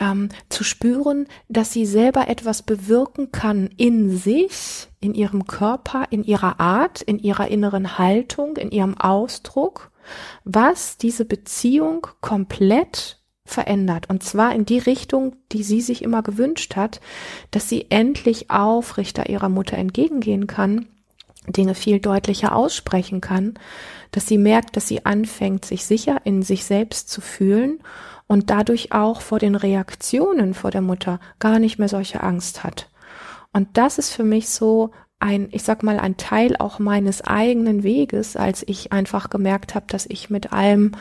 ähm, 0.00 0.28
zu 0.48 0.64
spüren, 0.64 1.26
dass 1.48 1.72
sie 1.72 1.84
selber 1.84 2.28
etwas 2.28 2.62
bewirken 2.62 3.32
kann 3.32 3.68
in 3.76 4.16
sich, 4.16 4.88
in 5.00 5.14
ihrem 5.14 5.46
Körper, 5.46 6.06
in 6.10 6.24
ihrer 6.24 6.60
Art, 6.60 7.02
in 7.02 7.18
ihrer 7.18 7.48
inneren 7.48 7.98
Haltung, 7.98 8.56
in 8.56 8.70
ihrem 8.70 8.96
Ausdruck 8.96 9.90
was 10.44 10.96
diese 10.96 11.24
Beziehung 11.24 12.06
komplett 12.20 13.18
verändert. 13.44 14.08
Und 14.08 14.22
zwar 14.22 14.54
in 14.54 14.64
die 14.64 14.78
Richtung, 14.78 15.36
die 15.52 15.62
sie 15.62 15.80
sich 15.80 16.02
immer 16.02 16.22
gewünscht 16.22 16.76
hat, 16.76 17.00
dass 17.50 17.68
sie 17.68 17.90
endlich 17.90 18.50
aufrichter 18.50 19.28
ihrer 19.28 19.48
Mutter 19.48 19.76
entgegengehen 19.76 20.46
kann, 20.46 20.86
Dinge 21.46 21.74
viel 21.74 21.98
deutlicher 21.98 22.54
aussprechen 22.54 23.20
kann, 23.20 23.54
dass 24.10 24.26
sie 24.26 24.38
merkt, 24.38 24.76
dass 24.76 24.86
sie 24.86 25.06
anfängt, 25.06 25.64
sich 25.64 25.84
sicher 25.86 26.20
in 26.24 26.42
sich 26.42 26.64
selbst 26.64 27.08
zu 27.08 27.20
fühlen 27.20 27.80
und 28.26 28.50
dadurch 28.50 28.92
auch 28.92 29.22
vor 29.22 29.38
den 29.38 29.54
Reaktionen 29.54 30.54
vor 30.54 30.70
der 30.70 30.82
Mutter 30.82 31.18
gar 31.38 31.58
nicht 31.58 31.78
mehr 31.78 31.88
solche 31.88 32.22
Angst 32.22 32.64
hat. 32.64 32.90
Und 33.52 33.76
das 33.78 33.98
ist 33.98 34.12
für 34.12 34.24
mich 34.24 34.50
so 34.50 34.90
ein, 35.20 35.48
ich 35.50 35.62
sag 35.62 35.82
mal, 35.82 35.98
ein 35.98 36.16
Teil 36.16 36.56
auch 36.58 36.78
meines 36.78 37.22
eigenen 37.22 37.82
Weges, 37.82 38.36
als 38.36 38.64
ich 38.66 38.92
einfach 38.92 39.30
gemerkt 39.30 39.74
habe, 39.74 39.86
dass 39.88 40.06
ich 40.06 40.30
mit 40.30 40.52
allem, 40.52 40.92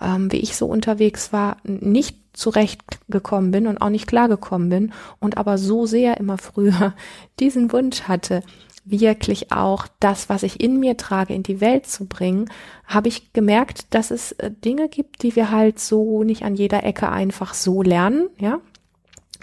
ähm, 0.00 0.30
wie 0.30 0.38
ich 0.38 0.56
so 0.56 0.66
unterwegs 0.66 1.32
war, 1.32 1.56
nicht 1.64 2.16
zurechtgekommen 2.32 3.50
bin 3.50 3.66
und 3.66 3.78
auch 3.78 3.88
nicht 3.88 4.06
klargekommen 4.06 4.68
bin 4.68 4.92
und 5.18 5.36
aber 5.36 5.58
so 5.58 5.86
sehr 5.86 6.18
immer 6.18 6.38
früher 6.38 6.94
diesen 7.40 7.72
Wunsch 7.72 8.02
hatte, 8.02 8.42
wirklich 8.84 9.50
auch 9.50 9.88
das, 9.98 10.28
was 10.28 10.44
ich 10.44 10.60
in 10.60 10.78
mir 10.78 10.96
trage, 10.96 11.34
in 11.34 11.42
die 11.42 11.60
Welt 11.60 11.86
zu 11.86 12.06
bringen, 12.06 12.48
habe 12.86 13.08
ich 13.08 13.32
gemerkt, 13.32 13.92
dass 13.94 14.12
es 14.12 14.32
äh, 14.32 14.50
Dinge 14.50 14.88
gibt, 14.88 15.22
die 15.22 15.34
wir 15.34 15.50
halt 15.50 15.80
so 15.80 16.22
nicht 16.22 16.44
an 16.44 16.54
jeder 16.54 16.84
Ecke 16.84 17.10
einfach 17.10 17.52
so 17.52 17.82
lernen, 17.82 18.28
ja. 18.38 18.60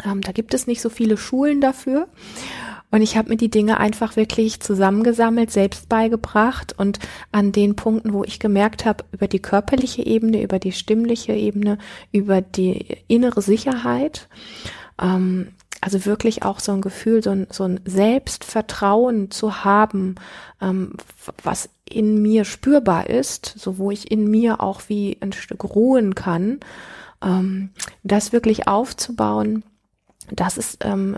Ähm, 0.06 0.22
da 0.22 0.32
gibt 0.32 0.54
es 0.54 0.66
nicht 0.66 0.82
so 0.82 0.90
viele 0.90 1.18
Schulen 1.18 1.62
dafür. 1.62 2.08
Und 2.94 3.02
ich 3.02 3.18
habe 3.18 3.30
mir 3.30 3.38
die 3.38 3.50
Dinge 3.50 3.80
einfach 3.80 4.18
wirklich 4.18 4.60
zusammengesammelt, 4.60 5.50
selbst 5.50 5.90
beigebracht 5.90 6.78
und 6.78 7.00
an 7.32 7.52
den 7.52 7.76
Punkten, 7.76 8.14
wo 8.14 8.24
ich 8.24 8.40
gemerkt 8.40 8.86
habe, 8.86 9.04
über 9.12 9.28
die 9.28 9.42
körperliche 9.42 10.06
Ebene, 10.06 10.44
über 10.44 10.60
die 10.60 10.74
stimmliche 10.74 11.34
Ebene, 11.34 11.80
über 12.12 12.42
die 12.42 13.00
innere 13.08 13.42
Sicherheit, 13.42 14.30
ähm, 15.02 15.54
also 15.82 16.06
wirklich 16.06 16.44
auch 16.44 16.60
so 16.60 16.72
ein 16.72 16.82
Gefühl, 16.82 17.24
so 17.24 17.32
ein, 17.32 17.48
so 17.50 17.64
ein 17.64 17.80
Selbstvertrauen 17.84 19.32
zu 19.32 19.66
haben, 19.66 20.14
ähm, 20.62 20.94
was 21.42 21.70
in 21.90 22.22
mir 22.22 22.46
spürbar 22.46 23.10
ist, 23.10 23.56
so 23.58 23.80
wo 23.80 23.90
ich 23.90 24.12
in 24.12 24.30
mir 24.30 24.62
auch 24.62 24.84
wie 24.88 25.18
ein 25.20 25.34
Stück 25.34 25.64
ruhen 25.64 26.14
kann, 26.14 26.60
ähm, 27.24 27.72
das 28.04 28.34
wirklich 28.34 28.68
aufzubauen 28.68 29.64
das 30.32 30.58
ist 30.58 30.84
ähm, 30.86 31.18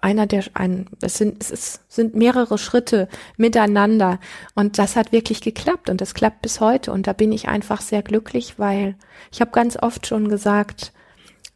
einer 0.00 0.26
der 0.26 0.44
ein 0.54 0.86
es 1.00 1.16
sind 1.16 1.42
es 1.42 1.50
ist, 1.50 1.80
sind 1.88 2.14
mehrere 2.14 2.58
Schritte 2.58 3.08
miteinander. 3.36 4.18
Und 4.54 4.78
das 4.78 4.96
hat 4.96 5.12
wirklich 5.12 5.40
geklappt 5.40 5.88
und 5.88 6.00
das 6.00 6.14
klappt 6.14 6.42
bis 6.42 6.60
heute. 6.60 6.92
Und 6.92 7.06
da 7.06 7.12
bin 7.12 7.32
ich 7.32 7.48
einfach 7.48 7.80
sehr 7.80 8.02
glücklich, 8.02 8.58
weil 8.58 8.96
ich 9.30 9.40
habe 9.40 9.52
ganz 9.52 9.76
oft 9.76 10.06
schon 10.06 10.28
gesagt, 10.28 10.92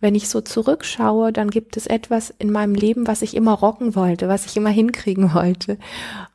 wenn 0.00 0.15
ich 0.15 0.29
so 0.29 0.43
zurückschaue, 0.43 1.33
dann 1.33 1.50
gibt 1.50 1.76
es 1.76 1.87
etwas 1.87 2.33
in 2.38 2.53
meinem 2.53 2.75
Leben, 2.75 3.07
was 3.07 3.23
ich 3.23 3.35
immer 3.35 3.55
rocken 3.55 3.95
wollte, 3.95 4.29
was 4.29 4.45
ich 4.45 4.57
immer 4.57 4.71
hinkriegen 4.71 5.35
wollte. 5.35 5.79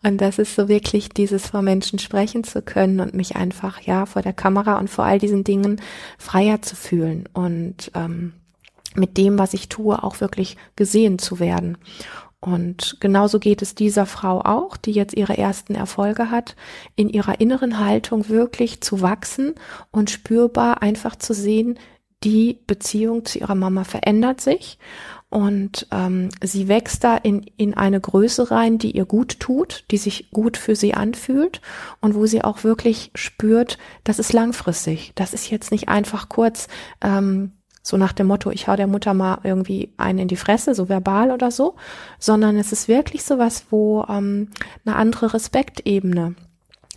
Und 0.01 0.19
das 0.19 0.39
ist 0.39 0.55
so 0.55 0.67
wirklich 0.67 1.09
dieses 1.09 1.47
vor 1.47 1.61
Menschen 1.61 1.99
sprechen 1.99 2.43
zu 2.43 2.61
können 2.63 2.99
und 2.99 3.13
mich 3.13 3.35
einfach 3.35 3.79
ja 3.81 4.05
vor 4.05 4.23
der 4.23 4.33
Kamera 4.33 4.79
und 4.79 4.89
vor 4.89 5.05
all 5.05 5.19
diesen 5.19 5.43
Dingen 5.43 5.79
freier 6.17 6.61
zu 6.61 6.75
fühlen. 6.75 7.29
Und 7.33 7.91
ähm, 7.93 8.33
mit 8.95 9.17
dem, 9.17 9.39
was 9.39 9.53
ich 9.53 9.69
tue, 9.69 10.03
auch 10.03 10.21
wirklich 10.21 10.57
gesehen 10.75 11.19
zu 11.19 11.39
werden. 11.39 11.77
Und 12.39 12.97
genauso 12.99 13.37
geht 13.39 13.61
es 13.61 13.75
dieser 13.75 14.07
Frau 14.07 14.41
auch, 14.41 14.75
die 14.75 14.91
jetzt 14.91 15.15
ihre 15.15 15.37
ersten 15.37 15.75
Erfolge 15.75 16.31
hat, 16.31 16.55
in 16.95 17.07
ihrer 17.07 17.39
inneren 17.39 17.77
Haltung 17.77 18.29
wirklich 18.29 18.81
zu 18.81 19.01
wachsen 19.01 19.53
und 19.91 20.09
spürbar 20.09 20.81
einfach 20.81 21.15
zu 21.15 21.33
sehen, 21.33 21.77
die 22.23 22.59
Beziehung 22.67 23.25
zu 23.25 23.39
ihrer 23.39 23.55
Mama 23.55 23.83
verändert 23.83 24.41
sich 24.41 24.79
und 25.31 25.87
ähm, 25.91 26.29
sie 26.43 26.67
wächst 26.67 27.05
da 27.05 27.15
in, 27.15 27.43
in 27.57 27.73
eine 27.73 28.01
Größe 28.01 28.51
rein, 28.51 28.77
die 28.77 28.91
ihr 28.91 29.05
gut 29.05 29.39
tut, 29.39 29.85
die 29.89 29.97
sich 29.97 30.29
gut 30.31 30.57
für 30.57 30.75
sie 30.75 30.93
anfühlt 30.93 31.61
und 32.01 32.15
wo 32.15 32.25
sie 32.25 32.43
auch 32.43 32.65
wirklich 32.65 33.11
spürt, 33.15 33.77
das 34.03 34.19
ist 34.19 34.33
langfristig. 34.33 35.13
Das 35.15 35.33
ist 35.33 35.49
jetzt 35.49 35.71
nicht 35.71 35.87
einfach 35.87 36.27
kurz 36.27 36.67
ähm, 37.01 37.53
so 37.81 37.97
nach 37.97 38.13
dem 38.13 38.27
Motto, 38.27 38.51
ich 38.51 38.67
hau 38.67 38.75
der 38.75 38.87
Mutter 38.87 39.13
mal 39.13 39.39
irgendwie 39.43 39.93
einen 39.97 40.19
in 40.19 40.27
die 40.27 40.35
Fresse, 40.35 40.75
so 40.75 40.87
verbal 40.87 41.31
oder 41.31 41.51
so, 41.51 41.75
sondern 42.19 42.57
es 42.57 42.71
ist 42.71 42.87
wirklich 42.87 43.23
sowas, 43.23 43.65
wo 43.69 44.03
ähm, 44.07 44.49
eine 44.85 44.95
andere 44.95 45.33
Respektebene, 45.33 46.35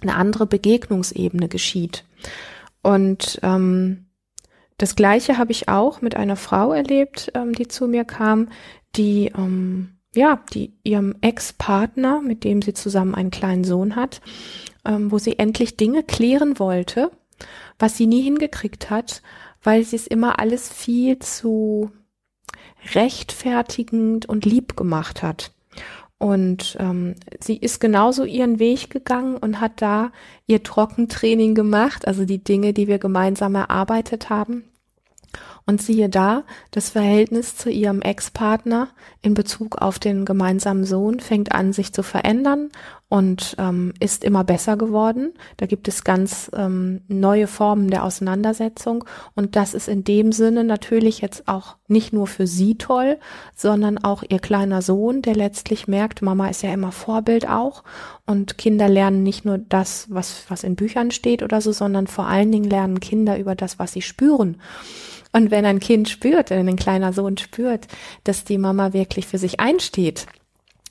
eine 0.03 0.15
andere 0.15 0.47
Begegnungsebene 0.47 1.49
geschieht. 1.49 2.05
Und 2.83 3.41
ähm, 3.43 4.07
das 4.77 4.97
Gleiche 4.97 5.39
habe 5.39 5.53
ich 5.53 5.69
auch 5.69 6.03
mit 6.03 6.17
einer 6.17 6.37
Frau 6.37 6.73
erlebt, 6.73 7.33
ähm, 7.35 7.55
die 7.55 7.69
zu 7.69 7.87
mir 7.87 8.05
kam, 8.05 8.49
die 8.97 9.33
ähm, 9.37 9.95
ja, 10.15 10.41
die 10.53 10.75
ihrem 10.85 11.17
Ex-Partner, 11.21 12.21
mit 12.21 12.45
dem 12.45 12.63
sie 12.63 12.73
zusammen 12.73 13.15
einen 13.15 13.31
kleinen 13.31 13.65
Sohn 13.65 13.97
hat, 13.97 14.21
ähm, 14.85 15.11
wo 15.11 15.19
sie 15.19 15.39
endlich 15.39 15.77
Dinge 15.77 16.03
klären 16.03 16.59
wollte, 16.59 17.11
was 17.79 17.97
sie 17.97 18.07
nie 18.07 18.23
hingekriegt 18.23 18.91
hat, 18.91 19.23
weil 19.65 19.83
sie 19.83 19.97
es 19.97 20.07
immer 20.07 20.39
alles 20.39 20.73
viel 20.73 21.19
zu 21.19 21.91
rechtfertigend 22.95 24.27
und 24.27 24.45
lieb 24.45 24.77
gemacht 24.77 25.23
hat. 25.23 25.53
Und 26.19 26.77
ähm, 26.79 27.17
sie 27.41 27.57
ist 27.57 27.81
genauso 27.81 28.25
ihren 28.25 28.59
Weg 28.59 28.89
gegangen 28.91 29.37
und 29.37 29.61
hat 29.61 29.83
da 29.83 30.13
ihr 30.47 30.63
Trockentraining 30.63 31.55
gemacht, 31.55 32.07
also 32.07 32.25
die 32.25 32.43
Dinge, 32.43 32.73
die 32.73 32.87
wir 32.87 32.99
gemeinsam 32.99 33.57
erarbeitet 33.57 34.31
haben. 34.31 34.65
Und 35.67 35.81
siehe 35.81 36.11
da, 36.11 36.45
das 36.73 36.91
Verhältnis 36.91 37.57
zu 37.57 37.71
ihrem 37.71 38.03
Ex-Partner 38.03 38.89
in 39.23 39.33
Bezug 39.33 39.77
auf 39.81 39.99
den 39.99 40.27
gemeinsamen 40.27 40.85
Sohn 40.85 41.21
fängt 41.21 41.53
an, 41.53 41.73
sich 41.73 41.95
zu 41.95 42.03
verändern 42.03 42.69
und 43.09 43.55
ähm, 43.59 43.95
ist 44.01 44.25
immer 44.25 44.45
besser 44.45 44.77
geworden. 44.77 45.33
Da 45.57 45.67
gibt 45.67 45.89
es 45.89 46.05
ganz 46.05 46.51
ähm, 46.55 47.03
neue 47.09 47.47
Formen 47.47 47.89
der 47.89 48.05
Auseinandersetzung. 48.05 49.05
Und 49.35 49.57
das 49.57 49.73
ist 49.73 49.89
in 49.89 50.05
dem 50.05 50.33
Sinne 50.33 50.65
natürlich 50.65 51.21
jetzt 51.21 51.49
auch 51.49 51.77
nicht 51.87 52.13
nur 52.13 52.27
für 52.27 52.47
sie 52.47 52.77
toll, 52.77 53.19
sondern 53.55 53.99
auch 53.99 54.23
ihr 54.29 54.41
kleiner 54.41 54.83
Sohn, 54.83 55.23
der 55.23 55.37
letztlich 55.37 55.87
merkt, 55.87 56.23
Mama 56.23 56.49
ist 56.49 56.63
ja 56.63 56.73
immer 56.73 56.93
Vorbild 56.93 57.49
auch. 57.49 57.85
Und 58.27 58.59
Kinder 58.59 58.89
lernen 58.89 59.23
nicht 59.23 59.45
nur 59.45 59.59
das, 59.59 60.09
was, 60.11 60.45
was 60.49 60.65
in 60.65 60.77
Büchern 60.77 61.11
steht 61.11 61.43
oder 61.43 61.61
so, 61.61 61.73
sondern 61.73 62.07
vor 62.07 62.27
allen 62.27 62.51
Dingen 62.53 62.69
lernen 62.69 63.01
Kinder 63.01 63.39
über 63.39 63.55
das, 63.55 63.79
was 63.79 63.93
sie 63.93 64.03
spüren. 64.03 64.57
Und 65.35 65.51
wenn 65.51 65.67
ein 65.67 65.81
Kind 65.81 66.09
spürt, 66.09 66.51
wenn 66.51 66.69
ein 66.69 66.77
kleiner 66.77 67.13
Sohn 67.13 67.37
spürt, 67.37 67.89
dass 68.23 68.45
die 68.45 68.57
Mama 68.57 68.93
wirklich 68.93 69.27
für 69.27 69.39
sich 69.39 69.59
einsteht, 69.59 70.27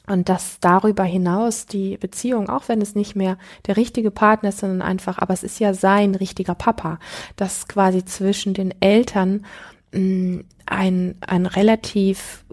und 0.06 0.28
dass 0.28 0.60
darüber 0.60 1.06
hinaus 1.06 1.66
die 1.66 1.96
Beziehung, 1.96 2.50
auch 2.50 2.68
wenn 2.68 2.82
es 2.82 2.94
nicht 2.94 3.16
mehr 3.16 3.38
der 3.68 3.78
richtige 3.78 4.12
Partner 4.12 4.50
ist, 4.50 4.60
sondern 4.60 4.82
einfach, 4.82 5.18
aber 5.18 5.34
es 5.34 5.44
ist 5.44 5.62
ja 5.62 5.74
sein 5.74 6.14
richtiger 6.16 6.56
Papa, 6.56 7.00
dass 7.38 7.70
quasi 7.70 8.04
zwischen 8.04 8.54
den 8.54 8.74
Eltern 8.82 9.46
mh, 9.94 10.00
mm, 10.02 10.46
ein, 10.66 11.16
ein 11.26 11.46
relativ, 11.46 12.44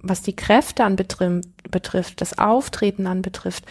was 0.00 0.22
die 0.22 0.36
Kräfte 0.36 0.84
anbetrifft, 0.84 2.20
das 2.20 2.38
Auftreten 2.38 3.08
anbetrifft, 3.08 3.64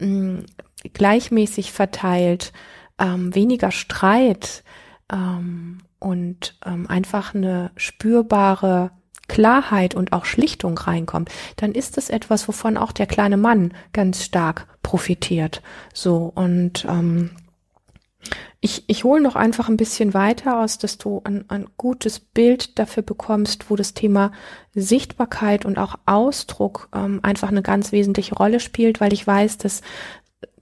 mh, 0.00 0.08
mm, 0.08 0.46
gleichmäßig 0.92 1.70
verteilt, 1.70 2.52
ähm, 2.98 3.32
weniger 3.32 3.70
Streit, 3.70 4.64
ähm, 5.12 5.78
und 5.98 6.58
ähm, 6.64 6.86
einfach 6.88 7.34
eine 7.34 7.70
spürbare 7.76 8.90
Klarheit 9.28 9.94
und 9.94 10.12
auch 10.12 10.24
Schlichtung 10.24 10.78
reinkommt, 10.78 11.30
dann 11.56 11.72
ist 11.72 11.98
es 11.98 12.10
etwas, 12.10 12.46
wovon 12.46 12.76
auch 12.76 12.92
der 12.92 13.06
kleine 13.06 13.36
Mann 13.36 13.72
ganz 13.92 14.24
stark 14.24 14.68
profitiert. 14.82 15.62
So 15.92 16.30
und 16.34 16.86
ähm, 16.88 17.30
ich, 18.60 18.84
ich 18.88 19.04
hole 19.04 19.20
noch 19.20 19.36
einfach 19.36 19.68
ein 19.68 19.76
bisschen 19.76 20.14
weiter 20.14 20.60
aus, 20.60 20.78
dass 20.78 20.98
du 20.98 21.20
ein, 21.24 21.44
ein 21.48 21.66
gutes 21.76 22.18
Bild 22.18 22.78
dafür 22.78 23.02
bekommst, 23.02 23.70
wo 23.70 23.76
das 23.76 23.94
Thema 23.94 24.32
Sichtbarkeit 24.74 25.64
und 25.64 25.78
auch 25.78 25.96
Ausdruck 26.06 26.88
ähm, 26.94 27.20
einfach 27.22 27.48
eine 27.48 27.62
ganz 27.62 27.92
wesentliche 27.92 28.34
Rolle 28.34 28.60
spielt, 28.60 29.00
weil 29.00 29.12
ich 29.12 29.26
weiß, 29.26 29.58
dass 29.58 29.82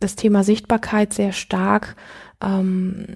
das 0.00 0.16
Thema 0.16 0.44
Sichtbarkeit 0.44 1.14
sehr 1.14 1.32
stark 1.32 1.96
ähm, 2.42 3.06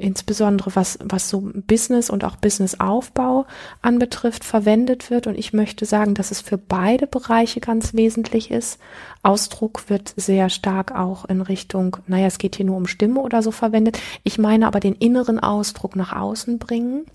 insbesondere 0.00 0.74
was, 0.74 0.98
was 1.02 1.28
so 1.28 1.50
Business 1.54 2.10
und 2.10 2.24
auch 2.24 2.36
Businessaufbau 2.36 3.46
anbetrifft, 3.80 4.44
verwendet 4.44 5.10
wird. 5.10 5.26
Und 5.26 5.38
ich 5.38 5.52
möchte 5.52 5.86
sagen, 5.86 6.14
dass 6.14 6.30
es 6.30 6.40
für 6.40 6.58
beide 6.58 7.06
Bereiche 7.06 7.60
ganz 7.60 7.94
wesentlich 7.94 8.50
ist. 8.50 8.78
Ausdruck 9.22 9.88
wird 9.88 10.12
sehr 10.16 10.48
stark 10.50 10.92
auch 10.94 11.24
in 11.24 11.40
Richtung, 11.40 11.96
naja, 12.06 12.26
es 12.26 12.38
geht 12.38 12.56
hier 12.56 12.66
nur 12.66 12.76
um 12.76 12.86
Stimme 12.86 13.20
oder 13.20 13.42
so 13.42 13.50
verwendet. 13.50 13.98
Ich 14.24 14.38
meine 14.38 14.66
aber 14.66 14.80
den 14.80 14.94
inneren 14.94 15.38
Ausdruck 15.38 15.96
nach 15.96 16.12
außen 16.12 16.58
bringen. 16.58 17.06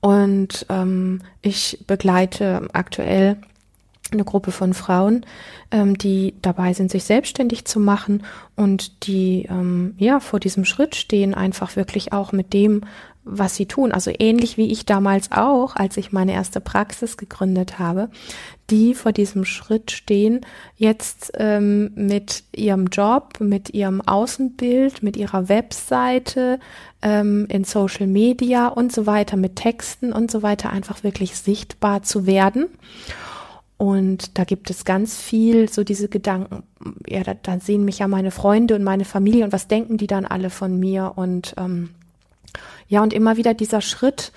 Und 0.00 0.66
ähm, 0.68 1.22
ich 1.40 1.84
begleite 1.86 2.68
aktuell 2.72 3.38
eine 4.12 4.24
Gruppe 4.24 4.52
von 4.52 4.74
Frauen, 4.74 5.24
ähm, 5.70 5.98
die 5.98 6.34
dabei 6.42 6.72
sind, 6.72 6.90
sich 6.90 7.04
selbstständig 7.04 7.64
zu 7.64 7.80
machen 7.80 8.22
und 8.56 9.06
die 9.06 9.46
ähm, 9.50 9.94
ja 9.98 10.20
vor 10.20 10.40
diesem 10.40 10.64
Schritt 10.64 10.94
stehen, 10.94 11.34
einfach 11.34 11.76
wirklich 11.76 12.12
auch 12.12 12.32
mit 12.32 12.52
dem, 12.52 12.82
was 13.24 13.56
sie 13.56 13.66
tun. 13.66 13.92
Also 13.92 14.12
ähnlich 14.18 14.58
wie 14.58 14.70
ich 14.70 14.84
damals 14.84 15.32
auch, 15.32 15.76
als 15.76 15.96
ich 15.96 16.12
meine 16.12 16.34
erste 16.34 16.60
Praxis 16.60 17.16
gegründet 17.16 17.78
habe, 17.78 18.10
die 18.70 18.94
vor 18.94 19.12
diesem 19.12 19.46
Schritt 19.46 19.90
stehen, 19.90 20.42
jetzt 20.76 21.32
ähm, 21.38 21.92
mit 21.94 22.44
ihrem 22.54 22.88
Job, 22.88 23.40
mit 23.40 23.70
ihrem 23.70 24.02
Außenbild, 24.02 25.02
mit 25.02 25.16
ihrer 25.16 25.48
Webseite, 25.48 26.60
ähm, 27.00 27.46
in 27.48 27.64
Social 27.64 28.06
Media 28.06 28.68
und 28.68 28.92
so 28.92 29.06
weiter, 29.06 29.36
mit 29.38 29.56
Texten 29.56 30.12
und 30.12 30.30
so 30.30 30.42
weiter 30.42 30.70
einfach 30.70 31.02
wirklich 31.02 31.36
sichtbar 31.36 32.02
zu 32.02 32.26
werden. 32.26 32.66
Und 33.76 34.38
da 34.38 34.44
gibt 34.44 34.70
es 34.70 34.84
ganz 34.84 35.20
viel 35.20 35.68
so 35.68 35.82
diese 35.82 36.08
Gedanken, 36.08 36.62
ja, 37.08 37.22
da, 37.24 37.34
da 37.34 37.58
sehen 37.58 37.84
mich 37.84 37.98
ja 37.98 38.08
meine 38.08 38.30
Freunde 38.30 38.76
und 38.76 38.84
meine 38.84 39.04
Familie 39.04 39.44
und 39.44 39.52
was 39.52 39.68
denken 39.68 39.96
die 39.96 40.06
dann 40.06 40.26
alle 40.26 40.50
von 40.50 40.78
mir? 40.78 41.12
Und 41.16 41.54
ähm, 41.58 41.90
ja, 42.86 43.02
und 43.02 43.12
immer 43.12 43.36
wieder 43.36 43.52
dieser 43.52 43.80
Schritt 43.80 44.32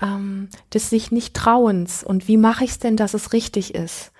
ähm, 0.00 0.48
des 0.72 0.88
sich 0.90 1.12
nicht 1.12 1.34
trauens 1.34 2.02
und 2.02 2.28
wie 2.28 2.38
mache 2.38 2.64
ich 2.64 2.70
es 2.70 2.78
denn, 2.78 2.96
dass 2.96 3.14
es 3.14 3.32
richtig 3.32 3.74
ist? 3.74 4.12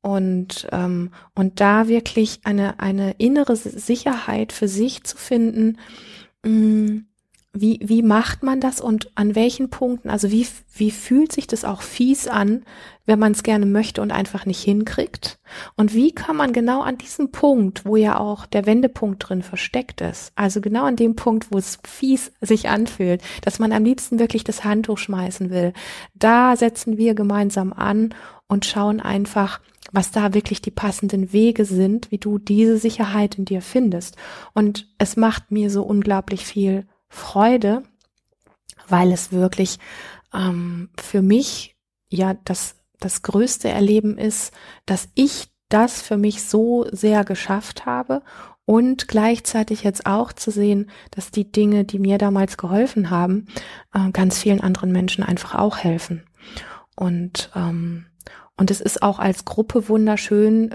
Und, 0.00 0.68
ähm, 0.70 1.12
und 1.34 1.60
da 1.60 1.88
wirklich 1.88 2.40
eine, 2.44 2.78
eine 2.78 3.12
innere 3.12 3.56
Sicherheit 3.56 4.52
für 4.52 4.68
sich 4.68 5.02
zu 5.02 5.16
finden, 5.16 5.78
mh, 6.44 6.50
mm, 6.50 7.06
wie, 7.56 7.78
wie 7.82 8.02
macht 8.02 8.42
man 8.42 8.60
das 8.60 8.80
und 8.80 9.12
an 9.14 9.36
welchen 9.36 9.70
Punkten, 9.70 10.10
also 10.10 10.32
wie, 10.32 10.46
wie 10.74 10.90
fühlt 10.90 11.30
sich 11.30 11.46
das 11.46 11.64
auch 11.64 11.82
fies 11.82 12.26
an, 12.26 12.64
wenn 13.06 13.20
man 13.20 13.30
es 13.30 13.44
gerne 13.44 13.64
möchte 13.64 14.02
und 14.02 14.10
einfach 14.10 14.44
nicht 14.44 14.60
hinkriegt? 14.60 15.38
Und 15.76 15.94
wie 15.94 16.12
kann 16.12 16.36
man 16.36 16.52
genau 16.52 16.82
an 16.82 16.98
diesem 16.98 17.30
Punkt, 17.30 17.86
wo 17.86 17.94
ja 17.94 18.18
auch 18.18 18.46
der 18.46 18.66
Wendepunkt 18.66 19.28
drin 19.28 19.42
versteckt 19.42 20.00
ist, 20.00 20.32
also 20.34 20.60
genau 20.60 20.84
an 20.84 20.96
dem 20.96 21.14
Punkt, 21.14 21.52
wo 21.52 21.58
es 21.58 21.78
fies 21.86 22.32
sich 22.40 22.68
anfühlt, 22.68 23.22
dass 23.42 23.60
man 23.60 23.72
am 23.72 23.84
liebsten 23.84 24.18
wirklich 24.18 24.42
das 24.42 24.64
Handtuch 24.64 24.98
schmeißen 24.98 25.50
will, 25.50 25.72
da 26.14 26.56
setzen 26.56 26.98
wir 26.98 27.14
gemeinsam 27.14 27.72
an 27.72 28.14
und 28.48 28.66
schauen 28.66 29.00
einfach, 29.00 29.60
was 29.92 30.10
da 30.10 30.34
wirklich 30.34 30.60
die 30.60 30.72
passenden 30.72 31.32
Wege 31.32 31.64
sind, 31.64 32.10
wie 32.10 32.18
du 32.18 32.38
diese 32.38 32.78
Sicherheit 32.78 33.38
in 33.38 33.44
dir 33.44 33.62
findest. 33.62 34.16
Und 34.54 34.88
es 34.98 35.16
macht 35.16 35.52
mir 35.52 35.70
so 35.70 35.84
unglaublich 35.84 36.44
viel 36.44 36.86
Freude, 37.14 37.82
weil 38.88 39.12
es 39.12 39.32
wirklich 39.32 39.78
ähm, 40.34 40.90
für 41.00 41.22
mich 41.22 41.76
ja 42.08 42.34
das, 42.44 42.76
das 43.00 43.22
größte 43.22 43.68
Erleben 43.68 44.18
ist, 44.18 44.52
dass 44.86 45.08
ich 45.14 45.48
das 45.68 46.02
für 46.02 46.16
mich 46.16 46.44
so 46.44 46.86
sehr 46.90 47.24
geschafft 47.24 47.86
habe 47.86 48.22
und 48.66 49.08
gleichzeitig 49.08 49.82
jetzt 49.82 50.06
auch 50.06 50.32
zu 50.32 50.50
sehen, 50.50 50.90
dass 51.10 51.30
die 51.30 51.50
Dinge, 51.50 51.84
die 51.84 51.98
mir 51.98 52.18
damals 52.18 52.56
geholfen 52.56 53.10
haben, 53.10 53.46
äh, 53.92 54.10
ganz 54.10 54.38
vielen 54.38 54.60
anderen 54.60 54.92
Menschen 54.92 55.24
einfach 55.24 55.54
auch 55.54 55.78
helfen. 55.78 56.24
Und 56.96 57.50
ähm, 57.54 58.06
und 58.56 58.70
es 58.70 58.80
ist 58.80 59.02
auch 59.02 59.18
als 59.18 59.44
Gruppe 59.44 59.88
wunderschön, 59.88 60.74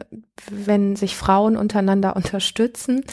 wenn 0.52 0.98
sich 0.98 1.16
Frauen 1.16 1.56
untereinander 1.56 2.16
unterstützen 2.16 3.06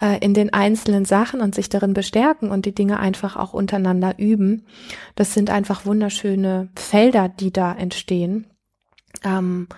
äh, 0.00 0.18
in 0.18 0.34
den 0.34 0.52
einzelnen 0.52 1.06
Sachen 1.06 1.40
und 1.40 1.54
sich 1.54 1.70
darin 1.70 1.94
bestärken 1.94 2.50
und 2.50 2.66
die 2.66 2.74
Dinge 2.74 3.00
einfach 3.00 3.36
auch 3.36 3.54
untereinander 3.54 4.18
üben. 4.18 4.66
Das 5.14 5.32
sind 5.32 5.48
einfach 5.48 5.86
wunderschöne 5.86 6.68
Felder, 6.76 7.30
die 7.30 7.50
da 7.50 7.72
entstehen, 7.72 8.46
ähm, 9.24 9.68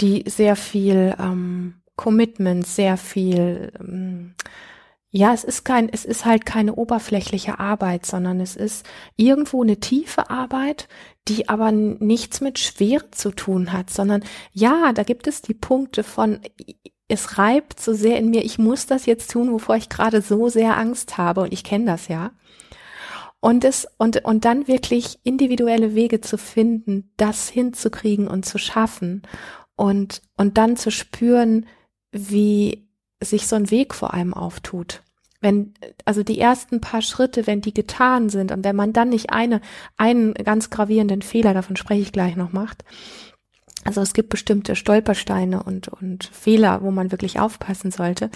die 0.00 0.22
sehr 0.28 0.54
viel 0.54 1.16
ähm, 1.18 1.82
Commitment, 1.96 2.66
sehr 2.66 2.96
viel 2.96 3.72
ähm, 3.80 4.34
ja, 5.12 5.34
es 5.34 5.42
ist 5.42 5.64
kein, 5.64 5.88
es 5.88 6.04
ist 6.04 6.24
halt 6.24 6.46
keine 6.46 6.76
oberflächliche 6.76 7.58
Arbeit, 7.58 8.06
sondern 8.06 8.40
es 8.40 8.54
ist 8.54 8.86
irgendwo 9.16 9.62
eine 9.62 9.80
tiefe 9.80 10.30
Arbeit, 10.30 10.88
die 11.26 11.48
aber 11.48 11.72
nichts 11.72 12.40
mit 12.40 12.60
Schwere 12.60 13.10
zu 13.10 13.32
tun 13.32 13.72
hat, 13.72 13.90
sondern 13.90 14.22
ja, 14.52 14.92
da 14.92 15.02
gibt 15.02 15.26
es 15.26 15.42
die 15.42 15.54
Punkte 15.54 16.04
von, 16.04 16.40
es 17.08 17.38
reibt 17.38 17.80
so 17.80 17.92
sehr 17.92 18.18
in 18.18 18.30
mir, 18.30 18.44
ich 18.44 18.58
muss 18.58 18.86
das 18.86 19.04
jetzt 19.06 19.32
tun, 19.32 19.50
wovor 19.50 19.74
ich 19.74 19.88
gerade 19.88 20.22
so 20.22 20.48
sehr 20.48 20.78
Angst 20.78 21.18
habe 21.18 21.42
und 21.42 21.52
ich 21.52 21.64
kenne 21.64 21.86
das 21.86 22.06
ja. 22.06 22.30
Und 23.40 23.64
es, 23.64 23.88
und, 23.96 24.24
und 24.24 24.44
dann 24.44 24.68
wirklich 24.68 25.18
individuelle 25.24 25.94
Wege 25.94 26.20
zu 26.20 26.38
finden, 26.38 27.10
das 27.16 27.48
hinzukriegen 27.48 28.28
und 28.28 28.44
zu 28.44 28.58
schaffen 28.58 29.22
und, 29.76 30.22
und 30.36 30.56
dann 30.56 30.76
zu 30.76 30.90
spüren, 30.90 31.66
wie 32.12 32.89
sich 33.22 33.46
so 33.46 33.56
ein 33.56 33.70
Weg 33.70 33.94
vor 33.94 34.14
einem 34.14 34.34
auftut. 34.34 35.02
Wenn, 35.40 35.72
also 36.04 36.22
die 36.22 36.38
ersten 36.38 36.80
paar 36.80 37.00
Schritte, 37.00 37.46
wenn 37.46 37.62
die 37.62 37.72
getan 37.72 38.28
sind 38.28 38.52
und 38.52 38.62
wenn 38.62 38.76
man 38.76 38.92
dann 38.92 39.08
nicht 39.08 39.30
eine, 39.30 39.60
einen 39.96 40.34
ganz 40.34 40.68
gravierenden 40.68 41.22
Fehler, 41.22 41.54
davon 41.54 41.76
spreche 41.76 42.02
ich 42.02 42.12
gleich 42.12 42.36
noch, 42.36 42.52
macht, 42.52 42.84
also 43.84 44.02
es 44.02 44.12
gibt 44.12 44.28
bestimmte 44.28 44.76
Stolpersteine 44.76 45.62
und, 45.62 45.88
und 45.88 46.24
Fehler, 46.24 46.82
wo 46.82 46.90
man 46.90 47.10
wirklich 47.10 47.40
aufpassen 47.40 47.90
sollte. 47.90 48.30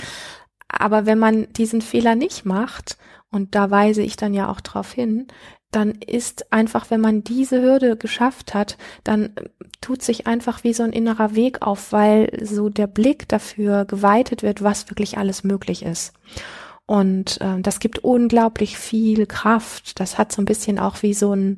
Aber 0.68 1.04
wenn 1.04 1.18
man 1.18 1.52
diesen 1.52 1.82
Fehler 1.82 2.14
nicht 2.14 2.46
macht, 2.46 2.96
und 3.30 3.54
da 3.54 3.70
weise 3.70 4.00
ich 4.02 4.16
dann 4.16 4.32
ja 4.32 4.48
auch 4.48 4.60
drauf 4.60 4.92
hin, 4.92 5.26
dann 5.74 5.92
ist 5.92 6.52
einfach, 6.52 6.90
wenn 6.90 7.00
man 7.00 7.24
diese 7.24 7.60
Hürde 7.60 7.96
geschafft 7.96 8.54
hat, 8.54 8.76
dann 9.02 9.30
tut 9.80 10.02
sich 10.02 10.26
einfach 10.26 10.64
wie 10.64 10.72
so 10.72 10.82
ein 10.82 10.92
innerer 10.92 11.34
Weg 11.34 11.62
auf, 11.62 11.92
weil 11.92 12.30
so 12.42 12.68
der 12.68 12.86
Blick 12.86 13.28
dafür 13.28 13.84
geweitet 13.84 14.42
wird, 14.42 14.62
was 14.62 14.90
wirklich 14.90 15.18
alles 15.18 15.44
möglich 15.44 15.84
ist. 15.84 16.12
Und 16.86 17.40
äh, 17.40 17.60
das 17.60 17.80
gibt 17.80 17.98
unglaublich 18.00 18.76
viel 18.76 19.26
Kraft. 19.26 19.98
Das 20.00 20.18
hat 20.18 20.32
so 20.32 20.42
ein 20.42 20.46
bisschen 20.46 20.78
auch 20.78 21.02
wie 21.02 21.14
so 21.14 21.32
ein, 21.32 21.56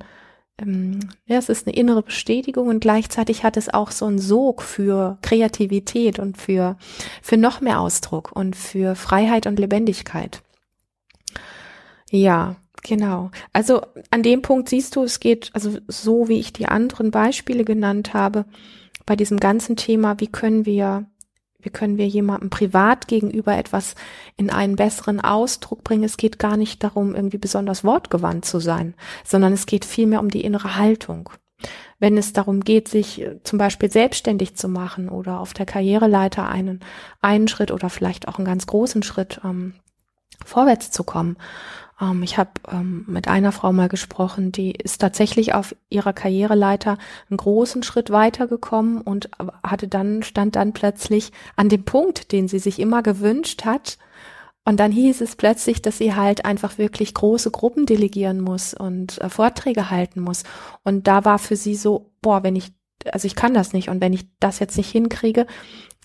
ähm, 0.61 1.00
ja, 1.26 1.37
es 1.37 1.48
ist 1.48 1.66
eine 1.66 1.76
innere 1.76 2.02
Bestätigung 2.02 2.68
und 2.68 2.81
gleichzeitig 2.81 3.44
hat 3.44 3.57
es 3.57 3.72
auch 3.72 3.90
so 3.90 4.07
einen 4.07 4.18
Sog 4.18 4.62
für 4.62 5.18
Kreativität 5.22 6.18
und 6.18 6.37
für, 6.38 6.76
für 7.22 7.37
noch 7.37 7.61
mehr 7.61 7.81
Ausdruck 7.81 8.31
und 8.33 8.55
für 8.55 8.94
Freiheit 8.94 9.46
und 9.46 9.59
Lebendigkeit. 9.59 10.42
Ja, 12.11 12.57
genau. 12.87 13.31
Also 13.53 13.83
an 14.11 14.22
dem 14.22 14.42
Punkt 14.42 14.68
siehst 14.68 14.96
du, 14.96 15.03
es 15.03 15.20
geht, 15.20 15.51
also 15.53 15.79
so 15.88 16.29
wie 16.29 16.38
ich 16.38 16.53
die 16.53 16.66
anderen 16.66 17.11
Beispiele 17.11 17.64
genannt 17.64 18.14
habe, 18.14 18.46
bei 19.05 19.16
diesem 19.16 19.38
ganzen 19.38 19.77
Thema, 19.77 20.18
wie 20.20 20.29
können 20.29 20.64
wir 20.64 21.07
wie 21.59 21.70
können 21.70 21.99
wir 21.99 22.07
jemandem 22.07 22.49
privat 22.49 23.09
gegenüber 23.09 23.57
etwas 23.57 23.96
in 24.37 24.51
einen 24.51 24.77
besseren 24.77 25.20
Ausdruck 25.20 25.83
bringen? 25.83 26.05
Es 26.05 26.16
geht 26.16 26.38
gar 26.38 26.57
nicht 26.57 26.85
darum, 26.85 27.16
irgendwie 27.16 27.38
besonders 27.38 27.83
wortgewandt 27.83 28.44
zu 28.44 28.61
sein, 28.61 28.94
sondern 29.25 29.53
es 29.53 29.66
geht 29.66 29.85
vielmehr 29.85 30.20
um 30.20 30.31
die 30.31 30.44
innere 30.44 30.77
Haltung. 30.77 31.29
Wenn 31.99 32.16
es 32.16 32.33
darum 32.33 32.61
geht, 32.61 32.87
sich 32.87 33.20
äh, 33.20 33.42
zum 33.42 33.59
Beispiel 33.59 33.90
selbstständig 33.90 34.55
zu 34.55 34.68
machen 34.68 35.09
oder 35.09 35.40
auf 35.40 35.55
der 35.55 35.66
Karriereleiter 35.66 36.49
einen, 36.49 36.81
einen 37.20 37.49
Schritt 37.49 37.72
oder 37.72 37.90
vielleicht 37.90 38.29
auch 38.29 38.38
einen 38.38 38.46
ganz 38.46 38.68
großen 38.68 39.03
Schritt 39.03 39.40
ähm, 39.42 39.75
vorwärts 40.44 40.92
zu 40.92 41.03
kommen, 41.03 41.37
ähm, 42.00 42.22
ich 42.22 42.38
habe 42.38 42.50
ähm, 42.70 43.04
mit 43.06 43.28
einer 43.28 43.52
Frau 43.52 43.72
mal 43.72 43.88
gesprochen, 43.88 44.52
die 44.52 44.72
ist 44.72 45.00
tatsächlich 45.00 45.54
auf 45.54 45.74
ihrer 45.88 46.12
Karriereleiter 46.12 46.98
einen 47.30 47.37
großen 47.37 47.82
Schritt 47.82 48.11
weitergekommen 48.11 49.00
und 49.00 49.30
hatte 49.62 49.88
dann, 49.88 50.22
stand 50.22 50.56
dann 50.56 50.72
plötzlich 50.72 51.32
an 51.56 51.68
dem 51.68 51.85
Punkt, 51.85 52.32
den 52.32 52.48
sie 52.48 52.59
sich 52.59 52.78
immer 52.78 53.02
gewünscht 53.02 53.64
hat. 53.64 53.98
Und 54.64 54.80
dann 54.80 54.90
hieß 54.90 55.20
es 55.20 55.37
plötzlich, 55.37 55.80
dass 55.80 55.98
sie 55.98 56.14
halt 56.14 56.44
einfach 56.44 56.76
wirklich 56.76 57.14
große 57.14 57.52
Gruppen 57.52 57.87
delegieren 57.87 58.40
muss 58.40 58.74
und 58.74 59.20
äh, 59.20 59.28
Vorträge 59.28 59.90
halten 59.90 60.20
muss. 60.20 60.42
Und 60.82 61.06
da 61.06 61.24
war 61.24 61.38
für 61.38 61.56
sie 61.56 61.76
so, 61.76 62.11
boah, 62.20 62.42
wenn 62.42 62.56
ich, 62.56 62.72
also 63.12 63.26
ich 63.26 63.37
kann 63.37 63.54
das 63.54 63.72
nicht. 63.72 63.88
Und 63.88 64.00
wenn 64.00 64.12
ich 64.12 64.26
das 64.40 64.59
jetzt 64.59 64.76
nicht 64.76 64.90
hinkriege, 64.90 65.46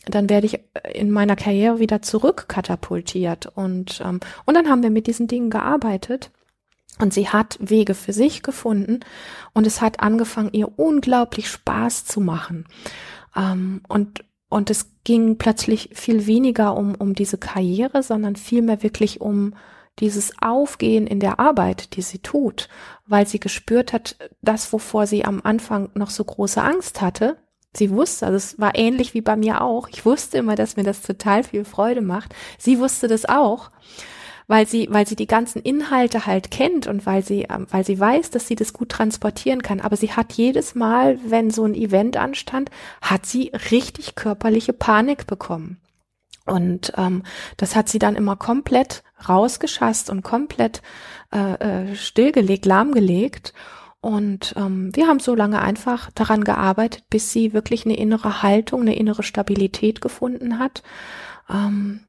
dann 0.05 0.29
werde 0.29 0.47
ich 0.47 0.59
in 0.93 1.11
meiner 1.11 1.35
Karriere 1.35 1.79
wieder 1.79 2.01
zurückkatapultiert. 2.01 3.47
Und, 3.55 4.01
ähm, 4.03 4.19
und 4.45 4.55
dann 4.55 4.69
haben 4.69 4.83
wir 4.83 4.89
mit 4.89 5.07
diesen 5.07 5.27
Dingen 5.27 5.49
gearbeitet. 5.49 6.31
Und 6.99 7.13
sie 7.13 7.29
hat 7.29 7.57
Wege 7.59 7.95
für 7.95 8.13
sich 8.13 8.43
gefunden 8.43 8.99
und 9.53 9.65
es 9.65 9.81
hat 9.81 10.01
angefangen, 10.01 10.51
ihr 10.51 10.77
unglaublich 10.77 11.49
Spaß 11.49 12.05
zu 12.05 12.21
machen. 12.21 12.65
Ähm, 13.35 13.81
und, 13.87 14.23
und 14.49 14.69
es 14.69 14.91
ging 15.03 15.37
plötzlich 15.37 15.89
viel 15.93 16.27
weniger 16.27 16.77
um, 16.77 16.93
um 16.95 17.15
diese 17.15 17.37
Karriere, 17.37 18.03
sondern 18.03 18.35
vielmehr 18.35 18.83
wirklich 18.83 19.19
um 19.19 19.55
dieses 19.99 20.33
Aufgehen 20.41 21.07
in 21.07 21.19
der 21.19 21.39
Arbeit, 21.39 21.95
die 21.95 22.01
sie 22.01 22.19
tut, 22.19 22.69
weil 23.05 23.27
sie 23.27 23.39
gespürt 23.39 23.93
hat, 23.93 24.15
das, 24.41 24.71
wovor 24.71 25.07
sie 25.07 25.25
am 25.25 25.41
Anfang 25.43 25.89
noch 25.95 26.09
so 26.09 26.23
große 26.23 26.61
Angst 26.61 27.01
hatte. 27.01 27.37
Sie 27.73 27.89
wusste, 27.89 28.25
also 28.25 28.35
es 28.37 28.59
war 28.59 28.75
ähnlich 28.75 29.13
wie 29.13 29.21
bei 29.21 29.35
mir 29.35 29.61
auch. 29.61 29.87
Ich 29.87 30.05
wusste 30.05 30.37
immer, 30.37 30.55
dass 30.55 30.75
mir 30.75 30.83
das 30.83 31.01
total 31.01 31.43
viel 31.43 31.63
Freude 31.63 32.01
macht. 32.01 32.35
Sie 32.57 32.79
wusste 32.79 33.07
das 33.07 33.25
auch 33.25 33.71
weil 34.51 34.67
sie, 34.67 34.89
weil 34.91 35.07
sie 35.07 35.15
die 35.15 35.27
ganzen 35.27 35.61
Inhalte 35.61 36.25
halt 36.25 36.51
kennt 36.51 36.85
und 36.85 37.05
weil 37.05 37.23
sie, 37.23 37.43
ähm, 37.43 37.67
weil 37.71 37.85
sie 37.85 37.97
weiß, 37.97 38.31
dass 38.31 38.49
sie 38.49 38.55
das 38.55 38.73
gut 38.73 38.89
transportieren 38.89 39.61
kann. 39.61 39.79
Aber 39.79 39.95
sie 39.95 40.11
hat 40.11 40.33
jedes 40.33 40.75
Mal, 40.75 41.17
wenn 41.25 41.51
so 41.51 41.63
ein 41.63 41.73
Event 41.73 42.17
anstand, 42.17 42.69
hat 43.01 43.25
sie 43.25 43.53
richtig 43.71 44.15
körperliche 44.15 44.73
Panik 44.73 45.25
bekommen. 45.25 45.79
Und 46.45 46.91
ähm, 46.97 47.23
das 47.55 47.77
hat 47.77 47.87
sie 47.87 47.97
dann 47.97 48.17
immer 48.17 48.35
komplett 48.35 49.03
rausgeschasst 49.29 50.09
und 50.09 50.21
komplett 50.21 50.81
äh, 51.31 51.91
äh, 51.91 51.95
stillgelegt, 51.95 52.65
lahmgelegt. 52.65 53.53
Und 54.01 54.55
ähm, 54.57 54.95
wir 54.95 55.07
haben 55.07 55.19
so 55.19 55.35
lange 55.35 55.61
einfach 55.61 56.09
daran 56.11 56.43
gearbeitet, 56.43 57.03
bis 57.11 57.31
sie 57.31 57.53
wirklich 57.53 57.85
eine 57.85 57.97
innere 57.97 58.41
Haltung, 58.41 58.81
eine 58.81 58.95
innere 58.95 59.21
Stabilität 59.21 60.01
gefunden 60.01 60.57
hat. 60.57 60.81
Ähm, 61.49 62.01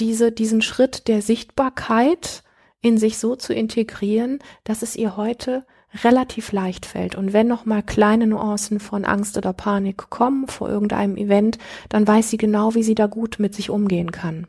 diese, 0.00 0.32
diesen 0.32 0.60
Schritt 0.60 1.06
der 1.06 1.22
Sichtbarkeit 1.22 2.42
in 2.80 2.98
sich 2.98 3.18
so 3.18 3.36
zu 3.36 3.54
integrieren, 3.54 4.40
dass 4.64 4.82
es 4.82 4.96
ihr 4.96 5.16
heute 5.16 5.64
relativ 6.02 6.52
leicht 6.52 6.86
fällt. 6.86 7.14
Und 7.14 7.32
wenn 7.32 7.46
noch 7.46 7.64
mal 7.64 7.82
kleine 7.82 8.26
Nuancen 8.26 8.80
von 8.80 9.04
Angst 9.04 9.36
oder 9.36 9.52
Panik 9.52 10.10
kommen 10.10 10.46
vor 10.48 10.68
irgendeinem 10.68 11.16
Event, 11.16 11.58
dann 11.88 12.06
weiß 12.06 12.30
sie 12.30 12.36
genau, 12.36 12.74
wie 12.74 12.82
sie 12.82 12.94
da 12.94 13.06
gut 13.06 13.36
mit 13.38 13.54
sich 13.54 13.70
umgehen 13.70 14.12
kann. 14.12 14.46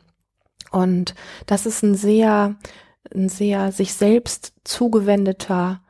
Und 0.70 1.14
das 1.46 1.66
ist 1.66 1.82
ein 1.82 1.94
sehr, 1.94 2.56
ein 3.14 3.28
sehr 3.28 3.72
sich 3.72 3.94
selbst 3.94 4.52
zugewendeter, 4.64 5.80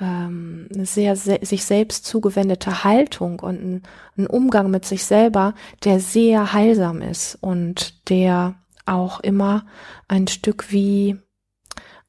ähm, 0.00 0.68
sehr 0.70 1.16
se 1.16 1.38
sich 1.42 1.64
selbst 1.64 2.04
zugewendete 2.04 2.84
Haltung 2.84 3.40
und 3.40 3.62
ein, 3.62 3.82
ein 4.16 4.26
Umgang 4.26 4.70
mit 4.70 4.84
sich 4.84 5.04
selber, 5.04 5.54
der 5.84 6.00
sehr 6.00 6.52
heilsam 6.52 7.00
ist 7.00 7.36
und 7.40 8.08
der 8.08 8.56
auch 8.86 9.20
immer 9.20 9.66
ein 10.08 10.26
Stück 10.26 10.70
wie 10.72 11.16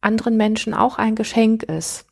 anderen 0.02 0.38
Menschen 0.38 0.74
auch 0.74 0.98
ein 0.98 1.16
Geschenk 1.16 1.64
ist, 1.64 2.06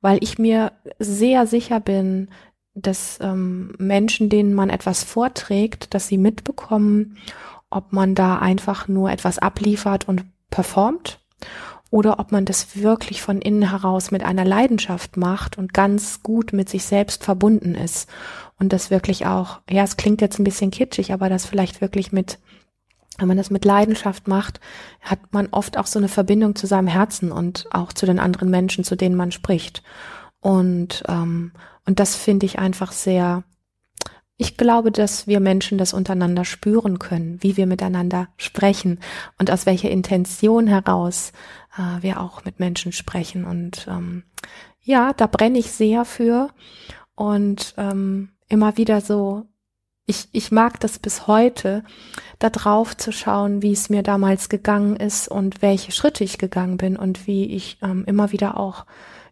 weil 0.00 0.18
ich 0.22 0.38
mir 0.38 0.72
sehr 0.98 1.46
sicher 1.46 1.80
bin, 1.80 2.28
dass 2.74 3.18
ähm, 3.20 3.74
Menschen, 3.78 4.28
denen 4.28 4.54
man 4.54 4.70
etwas 4.70 5.02
vorträgt, 5.02 5.94
dass 5.94 6.08
sie 6.08 6.18
mitbekommen, 6.18 7.18
ob 7.70 7.92
man 7.92 8.14
da 8.14 8.38
einfach 8.38 8.88
nur 8.88 9.10
etwas 9.10 9.38
abliefert 9.38 10.08
und 10.08 10.24
performt 10.50 11.20
oder 11.90 12.18
ob 12.18 12.32
man 12.32 12.44
das 12.44 12.76
wirklich 12.76 13.22
von 13.22 13.40
innen 13.40 13.70
heraus 13.70 14.10
mit 14.10 14.22
einer 14.22 14.44
Leidenschaft 14.44 15.16
macht 15.16 15.56
und 15.56 15.72
ganz 15.72 16.22
gut 16.22 16.52
mit 16.52 16.68
sich 16.68 16.84
selbst 16.84 17.24
verbunden 17.24 17.74
ist 17.74 18.08
und 18.58 18.72
das 18.72 18.90
wirklich 18.90 19.26
auch, 19.26 19.60
ja, 19.70 19.84
es 19.84 19.96
klingt 19.96 20.20
jetzt 20.20 20.38
ein 20.38 20.44
bisschen 20.44 20.70
kitschig, 20.70 21.12
aber 21.12 21.28
das 21.28 21.46
vielleicht 21.46 21.80
wirklich 21.80 22.12
mit 22.12 22.38
wenn 23.18 23.26
man 23.28 23.36
das 23.36 23.50
mit 23.50 23.64
Leidenschaft 23.64 24.28
macht, 24.28 24.60
hat 25.00 25.18
man 25.32 25.48
oft 25.50 25.76
auch 25.76 25.86
so 25.86 25.98
eine 25.98 26.08
Verbindung 26.08 26.54
zu 26.54 26.68
seinem 26.68 26.86
Herzen 26.86 27.32
und 27.32 27.66
auch 27.72 27.92
zu 27.92 28.06
den 28.06 28.20
anderen 28.20 28.48
Menschen, 28.48 28.84
zu 28.84 28.96
denen 28.96 29.16
man 29.16 29.32
spricht. 29.32 29.82
Und, 30.40 31.02
ähm, 31.08 31.52
und 31.84 31.98
das 31.98 32.14
finde 32.14 32.46
ich 32.46 32.60
einfach 32.60 32.92
sehr, 32.92 33.42
ich 34.40 34.56
glaube, 34.56 34.92
dass 34.92 35.26
wir 35.26 35.40
Menschen 35.40 35.78
das 35.78 35.92
untereinander 35.92 36.44
spüren 36.44 37.00
können, 37.00 37.42
wie 37.42 37.56
wir 37.56 37.66
miteinander 37.66 38.28
sprechen 38.36 39.00
und 39.38 39.50
aus 39.50 39.66
welcher 39.66 39.90
Intention 39.90 40.68
heraus 40.68 41.32
äh, 41.76 42.02
wir 42.02 42.20
auch 42.20 42.44
mit 42.44 42.60
Menschen 42.60 42.92
sprechen. 42.92 43.44
Und 43.44 43.86
ähm, 43.90 44.22
ja, 44.80 45.12
da 45.12 45.26
brenne 45.26 45.58
ich 45.58 45.72
sehr 45.72 46.04
für 46.04 46.50
und 47.16 47.74
ähm, 47.76 48.30
immer 48.48 48.76
wieder 48.76 49.00
so 49.00 49.44
ich, 50.06 50.26
ich 50.32 50.50
mag 50.50 50.80
das 50.80 50.98
bis 50.98 51.26
heute, 51.26 51.84
da 52.38 52.48
drauf 52.48 52.96
zu 52.96 53.12
schauen, 53.12 53.60
wie 53.60 53.72
es 53.72 53.90
mir 53.90 54.02
damals 54.02 54.48
gegangen 54.48 54.96
ist 54.96 55.28
und 55.28 55.60
welche 55.60 55.92
Schritte 55.92 56.24
ich 56.24 56.38
gegangen 56.38 56.78
bin 56.78 56.96
und 56.96 57.26
wie 57.26 57.44
ich 57.44 57.76
ähm, 57.82 58.04
immer 58.06 58.32
wieder 58.32 58.56
auch 58.56 58.86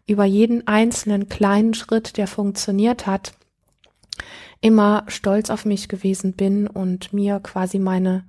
über 0.05 0.23
jeden 0.23 0.67
einzelnen 0.67 1.29
kleinen 1.29 1.73
Schritt, 1.73 2.17
der 2.17 2.27
funktioniert 2.27 3.07
hat, 3.07 3.33
immer 4.61 5.03
stolz 5.07 5.49
auf 5.49 5.65
mich 5.65 5.87
gewesen 5.87 6.33
bin 6.33 6.67
und 6.67 7.13
mir 7.13 7.39
quasi 7.39 7.79
meine 7.79 8.23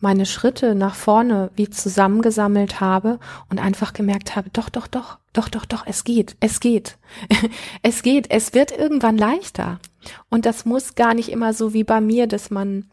meine 0.00 0.26
Schritte 0.26 0.74
nach 0.74 0.94
vorne 0.94 1.50
wie 1.56 1.70
zusammengesammelt 1.70 2.80
habe 2.80 3.18
und 3.50 3.58
einfach 3.58 3.92
gemerkt 3.92 4.36
habe, 4.36 4.50
doch, 4.50 4.68
doch, 4.68 4.86
doch, 4.86 5.18
doch, 5.32 5.48
doch, 5.48 5.64
doch, 5.64 5.84
es 5.86 6.04
geht, 6.04 6.36
es 6.40 6.60
geht, 6.60 6.98
es 7.82 8.02
geht, 8.02 8.30
es 8.30 8.54
wird 8.54 8.70
irgendwann 8.70 9.18
leichter. 9.18 9.80
Und 10.28 10.46
das 10.46 10.64
muss 10.64 10.94
gar 10.94 11.14
nicht 11.14 11.30
immer 11.30 11.52
so 11.52 11.74
wie 11.74 11.84
bei 11.84 12.00
mir, 12.00 12.26
dass 12.26 12.50
man 12.50 12.84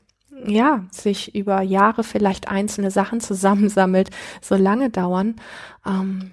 ja, 0.48 0.84
sich 0.92 1.34
über 1.34 1.62
Jahre 1.62 2.04
vielleicht 2.04 2.50
einzelne 2.50 2.92
Sachen 2.92 3.22
zusammensammelt, 3.22 4.10
so 4.42 4.56
lange 4.56 4.90
dauern. 4.90 5.36
Ähm, 5.86 6.32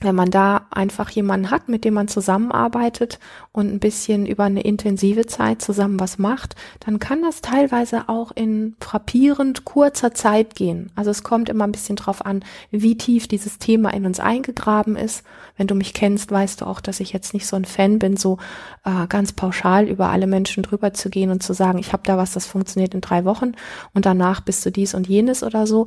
wenn 0.00 0.14
man 0.14 0.30
da 0.30 0.66
einfach 0.70 1.10
jemanden 1.10 1.50
hat, 1.50 1.68
mit 1.68 1.84
dem 1.84 1.94
man 1.94 2.06
zusammenarbeitet 2.06 3.18
und 3.50 3.72
ein 3.72 3.80
bisschen 3.80 4.26
über 4.26 4.44
eine 4.44 4.60
intensive 4.60 5.26
Zeit 5.26 5.60
zusammen 5.60 5.98
was 5.98 6.18
macht, 6.18 6.54
dann 6.78 7.00
kann 7.00 7.22
das 7.22 7.40
teilweise 7.40 8.08
auch 8.08 8.30
in 8.32 8.76
frappierend 8.80 9.64
kurzer 9.64 10.14
Zeit 10.14 10.54
gehen. 10.54 10.92
Also 10.94 11.10
es 11.10 11.24
kommt 11.24 11.48
immer 11.48 11.64
ein 11.64 11.72
bisschen 11.72 11.96
drauf 11.96 12.24
an, 12.24 12.44
wie 12.70 12.96
tief 12.96 13.26
dieses 13.26 13.58
Thema 13.58 13.92
in 13.92 14.06
uns 14.06 14.20
eingegraben 14.20 14.94
ist. 14.94 15.24
Wenn 15.56 15.66
du 15.66 15.74
mich 15.74 15.94
kennst, 15.94 16.30
weißt 16.30 16.60
du 16.60 16.66
auch, 16.66 16.80
dass 16.80 17.00
ich 17.00 17.12
jetzt 17.12 17.34
nicht 17.34 17.48
so 17.48 17.56
ein 17.56 17.64
Fan 17.64 17.98
bin, 17.98 18.16
so 18.16 18.38
äh, 18.84 19.08
ganz 19.08 19.32
pauschal 19.32 19.88
über 19.88 20.10
alle 20.10 20.28
Menschen 20.28 20.62
drüber 20.62 20.94
zu 20.94 21.10
gehen 21.10 21.30
und 21.30 21.42
zu 21.42 21.54
sagen, 21.54 21.78
ich 21.78 21.92
habe 21.92 22.04
da 22.06 22.16
was, 22.16 22.32
das 22.32 22.46
funktioniert 22.46 22.94
in 22.94 23.00
drei 23.00 23.24
Wochen 23.24 23.52
und 23.94 24.06
danach 24.06 24.42
bist 24.42 24.64
du 24.64 24.70
dies 24.70 24.94
und 24.94 25.08
jenes 25.08 25.42
oder 25.42 25.66
so. 25.66 25.86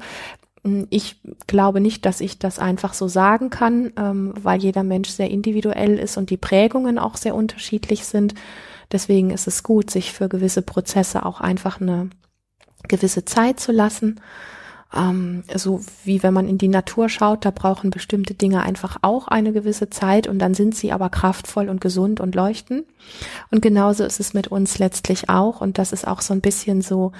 Hm, 0.63 0.87
ich 0.89 1.19
glaube 1.47 1.81
nicht, 1.81 2.05
dass 2.05 2.21
ich 2.21 2.39
das 2.39 2.59
einfach 2.59 2.93
so 2.93 3.07
sagen 3.07 3.49
kann, 3.49 3.91
ähm, 3.97 4.33
weil 4.41 4.61
jeder 4.61 4.83
Mensch 4.83 5.09
sehr 5.09 5.29
individuell 5.29 5.97
ist 5.97 6.17
und 6.17 6.29
die 6.29 6.37
Prägungen 6.37 6.99
auch 6.99 7.17
sehr 7.17 7.35
unterschiedlich 7.35 8.05
sind. 8.05 8.35
Deswegen 8.91 9.31
ist 9.31 9.47
es 9.47 9.63
gut, 9.63 9.89
sich 9.89 10.11
für 10.11 10.29
gewisse 10.29 10.61
Prozesse 10.61 11.25
auch 11.25 11.41
einfach 11.41 11.79
eine 11.79 12.09
gewisse 12.87 13.25
Zeit 13.25 13.59
zu 13.59 13.71
lassen. 13.71 14.19
Ähm, 14.93 15.43
so 15.55 15.81
wie 16.03 16.21
wenn 16.21 16.33
man 16.33 16.47
in 16.47 16.57
die 16.57 16.67
Natur 16.67 17.07
schaut, 17.07 17.45
da 17.45 17.51
brauchen 17.51 17.91
bestimmte 17.91 18.33
Dinge 18.33 18.61
einfach 18.61 18.97
auch 19.01 19.29
eine 19.29 19.53
gewisse 19.53 19.89
Zeit 19.89 20.27
und 20.27 20.39
dann 20.39 20.53
sind 20.53 20.75
sie 20.75 20.91
aber 20.91 21.09
kraftvoll 21.09 21.69
und 21.69 21.79
gesund 21.79 22.19
und 22.19 22.35
leuchten. 22.35 22.83
Und 23.51 23.61
genauso 23.61 24.03
ist 24.03 24.19
es 24.19 24.33
mit 24.33 24.49
uns 24.49 24.79
letztlich 24.79 25.29
auch. 25.29 25.61
Und 25.61 25.77
das 25.77 25.93
ist 25.93 26.05
auch 26.05 26.19
so 26.19 26.33
ein 26.33 26.41
bisschen 26.41 26.81
so, 26.81 27.13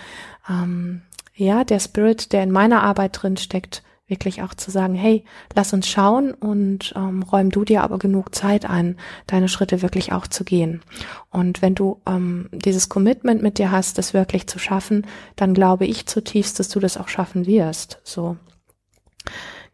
ähm, 0.50 1.04
ja, 1.42 1.64
der 1.64 1.80
Spirit, 1.80 2.34
der 2.34 2.44
in 2.44 2.52
meiner 2.52 2.84
Arbeit 2.84 3.22
drin 3.22 3.38
steckt, 3.38 3.84
wirklich 4.08 4.42
auch 4.42 4.54
zu 4.54 4.70
sagen, 4.72 4.94
hey, 4.94 5.24
lass 5.56 5.74
uns 5.74 5.88
schauen 5.88 6.34
und 6.34 6.94
ähm, 6.96 7.24
räum 7.24 7.50
du 7.50 7.64
dir 7.64 7.82
aber 7.82 7.98
genug 7.98 8.36
Zeit 8.36 8.70
ein, 8.70 8.98
deine 9.26 9.48
Schritte 9.48 9.82
wirklich 9.82 10.12
auch 10.12 10.28
zu 10.28 10.44
gehen. 10.44 10.82
Und 11.30 11.62
wenn 11.62 11.76
du 11.76 12.02
ähm, 12.06 12.50
dieses 12.52 12.90
Commitment 12.90 13.42
mit 13.42 13.58
dir 13.58 13.72
hast, 13.72 13.98
das 13.98 14.14
wirklich 14.14 14.48
zu 14.48 14.60
schaffen, 14.60 15.08
dann 15.38 15.54
glaube 15.54 15.86
ich 15.86 16.08
zutiefst, 16.08 16.60
dass 16.60 16.68
du 16.68 16.80
das 16.80 16.98
auch 16.98 17.08
schaffen 17.08 17.48
wirst. 17.48 18.00
So. 18.04 18.36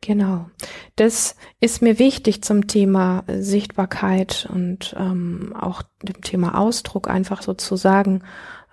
Genau. 0.02 0.46
Das 0.96 1.36
ist 1.60 1.82
mir 1.82 1.98
wichtig 1.98 2.44
zum 2.44 2.68
Thema 2.68 3.24
Sichtbarkeit 3.28 4.48
und 4.54 4.96
ähm, 4.98 5.54
auch 5.60 5.82
dem 6.04 6.22
Thema 6.22 6.58
Ausdruck 6.58 7.10
einfach 7.10 7.42
so 7.42 7.56
zu 7.56 7.76
sagen, 7.76 8.22
ähm, 8.22 8.26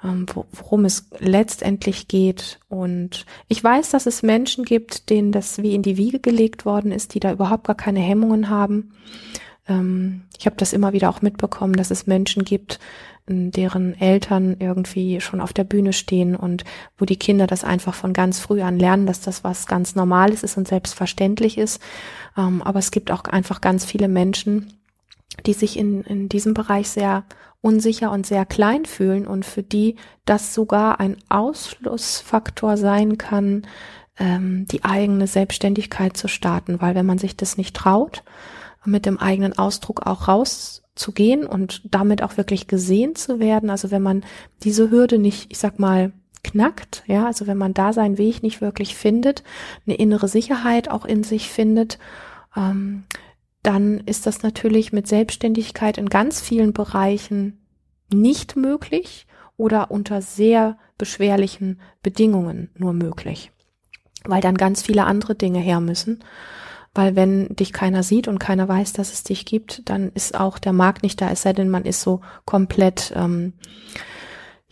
worum 0.05 0.85
es 0.85 1.09
letztendlich 1.19 2.09
geht. 2.09 2.61
Und 2.69 3.27
ich 3.49 3.63
weiß, 3.63 3.91
dass 3.91 4.07
es 4.07 4.23
Menschen 4.23 4.65
gibt, 4.65 5.11
denen 5.11 5.33
das 5.33 5.63
wie 5.63 5.75
in 5.75 5.83
die 5.83 5.97
Wiege 5.97 6.21
gelegt 6.21 6.65
worden 6.65 6.93
ist, 6.93 7.15
die 7.15 7.21
da 7.21 7.33
überhaupt 7.33 7.67
gar 7.67 7.77
keine 7.77 8.01
Hemmungen 8.01 8.51
haben. 8.51 8.93
Ähm, 9.67 10.25
ich 10.39 10.47
habe 10.47 10.57
das 10.57 10.73
immer 10.73 10.93
wieder 10.93 11.09
auch 11.09 11.23
mitbekommen, 11.23 11.75
dass 11.75 11.91
es 11.91 12.07
Menschen 12.07 12.45
gibt, 12.45 12.79
deren 13.27 13.99
Eltern 13.99 14.57
irgendwie 14.59 15.21
schon 15.23 15.41
auf 15.41 15.55
der 15.55 15.65
Bühne 15.65 15.95
stehen 15.95 16.37
und 16.37 16.65
wo 16.99 17.07
die 17.07 17.17
Kinder 17.17 17.47
das 17.47 17.65
einfach 17.65 17.95
von 17.95 18.13
ganz 18.13 18.39
früh 18.39 18.61
an 18.61 18.79
lernen, 18.79 19.07
dass 19.07 19.23
das 19.23 19.43
was 19.43 19.67
ganz 19.67 19.95
Normales 19.95 20.43
ist 20.43 20.59
und 20.59 20.69
selbstverständlich 20.69 21.57
ist. 21.57 21.81
Ähm, 22.37 22.63
aber 22.63 22.81
es 22.81 22.91
gibt 22.91 23.11
auch 23.11 23.25
einfach 23.25 23.63
ganz 23.63 23.87
viele 23.87 24.09
Menschen, 24.09 24.75
die 25.47 25.55
sich 25.55 25.79
in, 25.79 26.03
in 26.03 26.29
diesem 26.29 26.53
Bereich 26.53 26.91
sehr 26.91 27.25
unsicher 27.65 28.11
und 28.11 28.27
sehr 28.27 28.45
klein 28.45 28.85
fühlen 28.85 29.27
und 29.27 29.47
für 29.47 29.63
die 29.63 29.97
das 30.27 30.53
sogar 30.53 31.01
ein 31.01 31.17
Ausschlussfaktor 31.31 32.77
sein 32.77 33.17
kann, 33.17 33.67
ähm, 34.19 34.67
die 34.71 34.85
eigene 34.85 35.27
Selbstständigkeit 35.27 36.17
zu 36.17 36.29
starten, 36.29 36.81
weil 36.83 36.95
wenn 36.95 37.07
man 37.07 37.19
sich 37.19 37.37
das 37.37 37.57
nicht 37.57 37.75
traut, 37.75 38.23
mit 38.85 39.07
dem 39.07 39.19
eigenen 39.19 39.57
Ausdruck 39.57 40.07
auch 40.07 40.29
rauszugehen 40.29 41.47
und 41.47 41.81
damit 41.85 42.23
auch 42.23 42.37
wirklich 42.37 42.67
gesehen 42.67 43.15
zu 43.17 43.41
werden, 43.41 43.71
also 43.71 43.91
wenn 43.91 44.03
man 44.03 44.25
diese 44.63 44.91
Hürde 44.91 45.19
nicht, 45.19 45.51
ich 45.51 45.59
sag 45.59 45.79
mal, 45.79 46.13
knackt, 46.43 47.03
ja, 47.07 47.25
also 47.25 47.47
wenn 47.47 47.57
man 47.57 47.73
da 47.73 47.95
seinen 47.95 48.19
Weg 48.19 48.43
nicht 48.43 48.61
wirklich 48.61 48.95
findet, 48.95 49.43
eine 49.87 49.97
innere 49.97 50.29
Sicherheit 50.29 50.91
auch 50.91 51.07
in 51.07 51.25
sich 51.25 51.49
findet, 51.49 51.99
ähm, 52.55 53.05
dann 53.65 54.01
ist 54.01 54.27
das 54.27 54.43
natürlich 54.43 54.93
mit 54.93 55.09
Selbstständigkeit 55.09 55.99
in 55.99 56.09
ganz 56.09 56.41
vielen 56.41 56.73
Bereichen 56.73 57.67
nicht 58.13 58.57
möglich 58.57 59.27
oder 59.57 59.91
unter 59.91 60.23
sehr 60.23 60.79
beschwerlichen 60.99 61.81
Bedingungen 62.03 62.71
nur 62.77 62.93
möglich, 62.93 63.51
weil 64.25 64.43
dann 64.43 64.57
ganz 64.57 64.83
viele 64.83 65.05
andere 65.05 65.35
Dinge 65.35 65.61
her 65.61 65.81
müssen. 65.81 66.23
Weil 66.97 67.17
wenn 67.17 67.57
dich 67.57 67.73
keiner 67.73 68.05
sieht 68.05 68.29
und 68.29 68.39
keiner 68.39 68.69
weiß, 68.69 68.93
dass 68.93 69.13
es 69.13 69.25
dich 69.25 69.47
gibt, 69.47 69.89
dann 69.89 70.13
ist 70.13 70.39
auch 70.39 70.59
der 70.59 70.73
Markt 70.73 71.03
nicht 71.03 71.21
da, 71.21 71.31
es 71.31 71.43
sei 71.43 71.53
denn, 71.53 71.69
man 71.69 71.85
ist 71.85 72.03
so 72.03 72.21
komplett 72.45 73.13
ähm, 73.17 73.55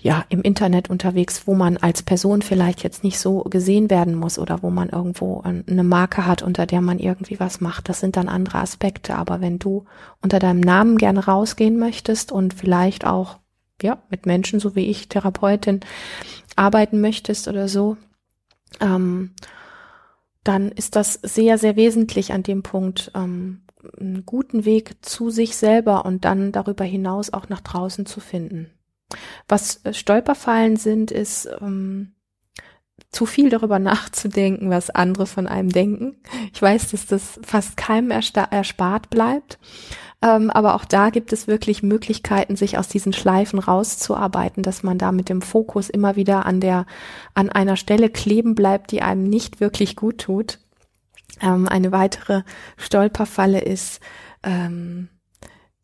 ja 0.03 0.25
im 0.29 0.43
Internet 0.43 0.91
unterwegs, 0.91 1.47
wo 1.47 1.55
man 1.55 1.77
als 1.77 2.03
Person 2.03 2.43
vielleicht 2.43 2.83
jetzt 2.83 3.05
nicht 3.05 3.21
so 3.21 3.45
gesehen 3.45 3.89
werden 3.89 4.17
muss 4.17 4.39
oder 4.39 4.63
wo 4.63 4.71
man 4.71 4.89
irgendwo 4.89 5.43
eine 5.43 5.85
Marke 5.85 6.27
hat, 6.27 6.43
unter 6.43 6.67
der 6.67 6.81
man 6.81 6.99
irgendwie 6.99 7.39
was 7.39 7.61
macht. 7.61 7.89
Das 7.89 8.01
sind 8.01 8.17
dann 8.17 8.29
andere 8.29 8.59
Aspekte. 8.59 9.15
Aber 9.15 9.41
wenn 9.41 9.61
du 9.61 9.85
unter 10.21 10.41
deinem 10.41 10.61
Namen 10.61 10.99
gerne 10.99 11.25
rausgehen 11.25 11.79
möchtest 11.79 12.33
und 12.33 12.53
vielleicht 12.53 13.07
auch 13.07 13.39
ja 13.81 14.03
mit 14.11 14.27
Menschen, 14.27 14.59
so 14.59 14.75
wie 14.75 14.91
ich 14.91 15.09
Therapeutin, 15.09 15.81
arbeiten 16.57 17.01
möchtest 17.01 17.47
oder 17.47 17.69
so, 17.69 17.97
ähm, 18.81 19.31
dann 20.43 20.73
ist 20.73 20.97
das 20.97 21.15
sehr, 21.15 21.59
sehr 21.59 21.77
wesentlich 21.77 22.33
an 22.33 22.43
dem 22.43 22.65
Punkt, 22.65 23.13
ähm, 23.15 23.63
einen 24.01 24.27
guten 24.27 24.65
Weg 24.65 24.97
zu 25.03 25.31
sich 25.31 25.57
selber 25.57 26.05
und 26.05 26.25
dann 26.25 26.51
darüber 26.51 26.85
hinaus 26.85 27.33
auch 27.33 27.49
nach 27.49 27.61
draußen 27.61 28.05
zu 28.05 28.19
finden. 28.19 28.71
Was 29.49 29.85
äh, 29.85 29.95
Stolperfallen 29.95 30.77
sind, 30.77 31.11
ist 31.11 31.49
ähm, 31.61 32.15
zu 33.11 33.27
viel 33.27 33.51
darüber 33.51 33.79
nachzudenken, 33.79 34.71
was 34.71 34.91
andere 34.91 35.27
von 35.27 35.47
einem 35.47 35.71
denken. 35.71 36.17
Ich 36.53 36.61
weiß, 36.61 36.91
dass 36.91 37.07
das 37.07 37.41
fast 37.43 37.77
keinem 37.77 38.11
erspart 38.11 39.11
bleibt. 39.11 39.59
Ähm, 40.23 40.51
aber 40.51 40.77
auch 40.77 40.85
da 40.85 41.11
gibt 41.11 41.33
es 41.33 41.49
wirklich 41.49 41.83
Möglichkeiten, 41.83 42.55
sich 42.55 42.79
aus 42.79 42.87
diesen 42.87 43.13
Schleifen 43.13 43.59
rauszuarbeiten, 43.59 44.63
dass 44.63 44.85
man 44.85 44.97
da 44.97 45.11
mit 45.11 45.29
dem 45.29 45.43
Fokus 45.43 45.91
immer 45.91 46.15
wieder 46.15 46.47
an 46.47 46.61
der, 46.61 46.87
an 47.35 47.49
einer 47.49 47.77
Stelle 47.77 48.09
kleben 48.09 48.55
bleibt, 48.55 48.93
die 48.93 49.03
einem 49.03 49.25
nicht 49.25 49.61
wirklich 49.61 49.97
gut 49.97 50.19
tut. 50.19 50.61
Ähm, 51.41 51.67
eine 51.67 51.91
weitere 51.91 52.43
Stolperfalle 52.77 53.61
ist, 53.61 54.01
ähm, 54.45 55.09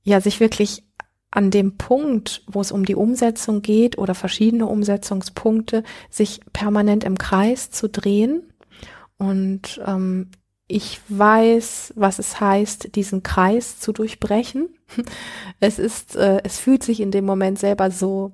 ja, 0.04 0.20
sich 0.20 0.38
wirklich 0.38 0.87
an 1.30 1.50
dem 1.50 1.76
Punkt, 1.76 2.42
wo 2.46 2.60
es 2.60 2.72
um 2.72 2.84
die 2.84 2.94
Umsetzung 2.94 3.62
geht 3.62 3.98
oder 3.98 4.14
verschiedene 4.14 4.66
Umsetzungspunkte, 4.66 5.82
sich 6.10 6.40
permanent 6.52 7.04
im 7.04 7.18
Kreis 7.18 7.70
zu 7.70 7.88
drehen. 7.88 8.52
Und 9.18 9.80
ähm, 9.86 10.30
ich 10.68 11.00
weiß, 11.08 11.94
was 11.96 12.18
es 12.18 12.40
heißt, 12.40 12.94
diesen 12.94 13.22
Kreis 13.22 13.78
zu 13.80 13.92
durchbrechen. 13.92 14.68
Es 15.60 15.78
ist, 15.78 16.14
äh, 16.14 16.40
es 16.44 16.58
fühlt 16.58 16.84
sich 16.84 17.00
in 17.00 17.10
dem 17.10 17.24
Moment 17.24 17.58
selber 17.58 17.90
so 17.90 18.32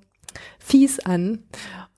fies 0.59 1.01
an. 1.01 1.45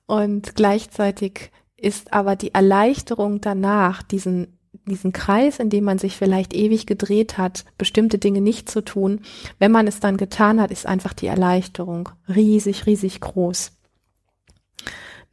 Und 0.07 0.55
gleichzeitig 0.55 1.51
ist 1.77 2.13
aber 2.13 2.37
die 2.37 2.55
Erleichterung 2.55 3.41
danach, 3.41 4.03
diesen 4.03 4.56
diesen 4.87 5.13
Kreis, 5.13 5.59
in 5.59 5.71
dem 5.71 5.85
man 5.85 5.99
sich 5.99 6.17
vielleicht 6.17 6.55
ewig 6.55 6.87
gedreht 6.87 7.39
hat, 7.39 7.65
bestimmte 7.79 8.19
Dinge 8.19 8.41
nicht 8.41 8.71
zu 8.71 8.83
tun, 8.83 9.21
wenn 9.59 9.73
man 9.73 9.87
es 9.87 10.01
dann 10.01 10.17
getan 10.17 10.61
hat, 10.61 10.71
ist 10.71 10.87
einfach 10.87 11.13
die 11.13 11.27
Erleichterung 11.27 12.09
riesig, 12.29 12.87
riesig 12.87 13.21
groß. 13.21 13.73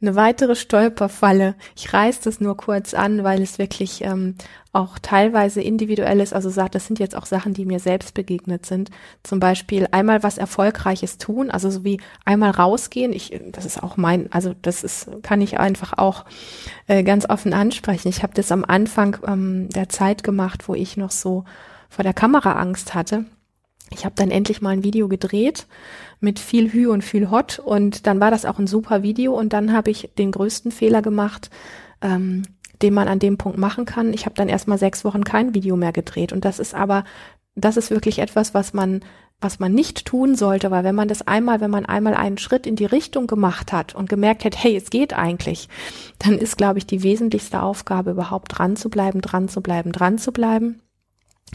Eine 0.04 0.16
weitere 0.16 0.54
Stolperfalle, 0.54 1.54
ich 1.74 1.94
reiß 1.94 2.20
das 2.20 2.38
nur 2.38 2.58
kurz 2.58 2.92
an, 2.92 3.24
weil 3.24 3.40
es 3.40 3.58
wirklich 3.58 4.04
ähm, 4.04 4.34
auch 4.74 4.98
teilweise 4.98 5.62
individuell 5.62 6.20
ist. 6.20 6.34
Also 6.34 6.50
sagt, 6.50 6.74
das 6.74 6.86
sind 6.86 6.98
jetzt 6.98 7.16
auch 7.16 7.24
Sachen, 7.24 7.54
die 7.54 7.64
mir 7.64 7.78
selbst 7.78 8.12
begegnet 8.12 8.66
sind. 8.66 8.90
Zum 9.22 9.40
Beispiel 9.40 9.88
einmal 9.92 10.22
was 10.22 10.36
Erfolgreiches 10.36 11.16
tun, 11.16 11.50
also 11.50 11.70
so 11.70 11.84
wie 11.84 12.02
einmal 12.26 12.50
rausgehen. 12.50 13.14
Ich, 13.14 13.40
das 13.50 13.64
ist 13.64 13.82
auch 13.82 13.96
mein, 13.96 14.30
also 14.30 14.54
das 14.60 14.84
ist, 14.84 15.08
kann 15.22 15.40
ich 15.40 15.58
einfach 15.58 15.96
auch 15.96 16.26
äh, 16.86 17.02
ganz 17.02 17.26
offen 17.26 17.54
ansprechen. 17.54 18.08
Ich 18.08 18.22
habe 18.22 18.34
das 18.34 18.52
am 18.52 18.62
Anfang 18.62 19.16
ähm, 19.26 19.70
der 19.70 19.88
Zeit 19.88 20.22
gemacht, 20.22 20.68
wo 20.68 20.74
ich 20.74 20.98
noch 20.98 21.12
so 21.12 21.44
vor 21.88 22.02
der 22.02 22.12
Kamera 22.12 22.60
Angst 22.60 22.92
hatte. 22.92 23.24
Ich 23.90 24.04
habe 24.04 24.14
dann 24.16 24.30
endlich 24.30 24.60
mal 24.60 24.70
ein 24.70 24.84
Video 24.84 25.08
gedreht 25.08 25.66
mit 26.20 26.38
viel 26.38 26.72
Hü 26.72 26.88
und 26.88 27.04
viel 27.04 27.30
Hot 27.30 27.58
und 27.58 28.06
dann 28.06 28.20
war 28.20 28.30
das 28.30 28.44
auch 28.44 28.58
ein 28.58 28.66
super 28.66 29.02
Video 29.02 29.38
und 29.38 29.52
dann 29.52 29.72
habe 29.72 29.90
ich 29.90 30.10
den 30.18 30.32
größten 30.32 30.72
Fehler 30.72 31.02
gemacht, 31.02 31.50
ähm, 32.00 32.42
den 32.82 32.94
man 32.94 33.08
an 33.08 33.18
dem 33.18 33.38
Punkt 33.38 33.58
machen 33.58 33.84
kann. 33.84 34.12
Ich 34.12 34.24
habe 34.24 34.34
dann 34.34 34.48
erstmal 34.48 34.78
sechs 34.78 35.04
Wochen 35.04 35.24
kein 35.24 35.54
Video 35.54 35.76
mehr 35.76 35.92
gedreht 35.92 36.32
und 36.32 36.44
das 36.44 36.58
ist 36.58 36.74
aber, 36.74 37.04
das 37.54 37.76
ist 37.76 37.90
wirklich 37.90 38.18
etwas, 38.18 38.54
was 38.54 38.72
man 38.72 39.00
was 39.40 39.58
man 39.58 39.74
nicht 39.74 40.06
tun 40.06 40.36
sollte, 40.36 40.70
weil 40.70 40.84
wenn 40.84 40.94
man 40.94 41.08
das 41.08 41.26
einmal, 41.26 41.60
wenn 41.60 41.70
man 41.70 41.84
einmal 41.84 42.14
einen 42.14 42.38
Schritt 42.38 42.66
in 42.66 42.76
die 42.76 42.86
Richtung 42.86 43.26
gemacht 43.26 43.72
hat 43.72 43.94
und 43.94 44.08
gemerkt 44.08 44.44
hat, 44.44 44.56
hey, 44.56 44.74
es 44.74 44.90
geht 44.90 45.12
eigentlich, 45.12 45.68
dann 46.18 46.38
ist, 46.38 46.56
glaube 46.56 46.78
ich, 46.78 46.86
die 46.86 47.02
wesentlichste 47.02 47.60
Aufgabe 47.60 48.12
überhaupt 48.12 48.56
dran 48.56 48.76
zu 48.76 48.88
bleiben, 48.88 49.20
dran 49.20 49.48
zu 49.48 49.60
bleiben, 49.60 49.92
dran 49.92 50.18
zu 50.18 50.32
bleiben 50.32 50.80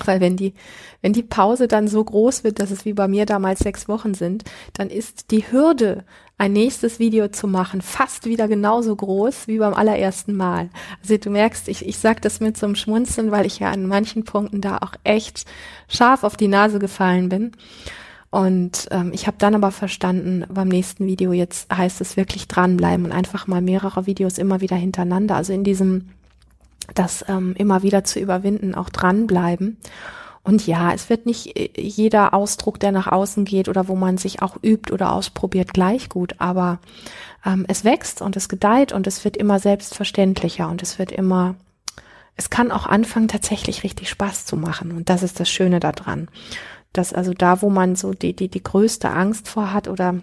weil 0.07 0.19
wenn 0.19 0.37
die, 0.37 0.53
wenn 1.01 1.13
die 1.13 1.23
Pause 1.23 1.67
dann 1.67 1.87
so 1.87 2.03
groß 2.03 2.43
wird, 2.43 2.59
dass 2.59 2.71
es 2.71 2.85
wie 2.85 2.93
bei 2.93 3.07
mir 3.07 3.25
damals 3.25 3.59
sechs 3.59 3.87
Wochen 3.87 4.13
sind, 4.13 4.43
dann 4.73 4.89
ist 4.89 5.31
die 5.31 5.51
Hürde, 5.51 6.03
ein 6.39 6.53
nächstes 6.53 6.99
Video 6.99 7.27
zu 7.27 7.47
machen, 7.47 7.81
fast 7.81 8.25
wieder 8.25 8.47
genauso 8.47 8.95
groß 8.95 9.47
wie 9.47 9.57
beim 9.57 9.73
allerersten 9.73 10.35
Mal. 10.35 10.69
Also 11.01 11.17
du 11.17 11.29
merkst, 11.29 11.67
ich, 11.67 11.85
ich 11.85 11.97
sage 11.97 12.21
das 12.21 12.39
mit 12.39 12.55
so 12.55 12.65
einem 12.65 12.75
Schmunzeln, 12.75 13.29
weil 13.29 13.45
ich 13.45 13.59
ja 13.59 13.69
an 13.69 13.85
manchen 13.85 14.23
Punkten 14.23 14.61
da 14.61 14.77
auch 14.77 14.93
echt 15.03 15.45
scharf 15.89 16.23
auf 16.23 16.37
die 16.37 16.47
Nase 16.47 16.79
gefallen 16.79 17.27
bin. 17.27 17.51
Und 18.31 18.87
ähm, 18.91 19.11
ich 19.13 19.27
habe 19.27 19.37
dann 19.37 19.55
aber 19.55 19.71
verstanden, 19.71 20.45
beim 20.49 20.69
nächsten 20.69 21.05
Video 21.07 21.33
jetzt 21.33 21.75
heißt 21.75 21.99
es 21.99 22.15
wirklich 22.15 22.47
dranbleiben 22.47 23.05
und 23.05 23.11
einfach 23.11 23.47
mal 23.47 23.61
mehrere 23.61 24.05
Videos 24.05 24.37
immer 24.37 24.61
wieder 24.61 24.77
hintereinander. 24.77 25.35
Also 25.35 25.51
in 25.51 25.65
diesem 25.65 26.09
das 26.95 27.25
ähm, 27.27 27.55
immer 27.57 27.83
wieder 27.83 28.03
zu 28.03 28.19
überwinden, 28.19 28.75
auch 28.75 28.89
dranbleiben. 28.89 29.77
Und 30.43 30.65
ja, 30.65 30.93
es 30.93 31.09
wird 31.09 31.25
nicht 31.25 31.57
äh, 31.57 31.69
jeder 31.79 32.33
Ausdruck, 32.33 32.79
der 32.79 32.91
nach 32.91 33.07
außen 33.07 33.45
geht 33.45 33.69
oder 33.69 33.87
wo 33.87 33.95
man 33.95 34.17
sich 34.17 34.41
auch 34.41 34.57
übt 34.61 34.91
oder 34.91 35.13
ausprobiert, 35.13 35.73
gleich 35.73 36.09
gut, 36.09 36.35
aber 36.39 36.79
ähm, 37.45 37.65
es 37.67 37.83
wächst 37.83 38.21
und 38.21 38.35
es 38.35 38.49
gedeiht 38.49 38.91
und 38.91 39.07
es 39.07 39.23
wird 39.23 39.37
immer 39.37 39.59
selbstverständlicher 39.59 40.69
und 40.69 40.81
es 40.81 40.97
wird 40.97 41.11
immer, 41.11 41.55
es 42.35 42.49
kann 42.49 42.71
auch 42.71 42.85
anfangen, 42.85 43.27
tatsächlich 43.27 43.83
richtig 43.83 44.09
Spaß 44.09 44.45
zu 44.45 44.57
machen. 44.57 44.91
Und 44.91 45.09
das 45.09 45.23
ist 45.23 45.39
das 45.39 45.49
Schöne 45.49 45.79
daran. 45.79 46.29
Dass 46.93 47.13
also 47.13 47.33
da, 47.33 47.61
wo 47.61 47.69
man 47.69 47.95
so 47.95 48.13
die, 48.13 48.35
die, 48.35 48.47
die 48.47 48.63
größte 48.63 49.11
Angst 49.11 49.47
vor 49.47 49.73
hat 49.73 49.87
oder 49.87 50.15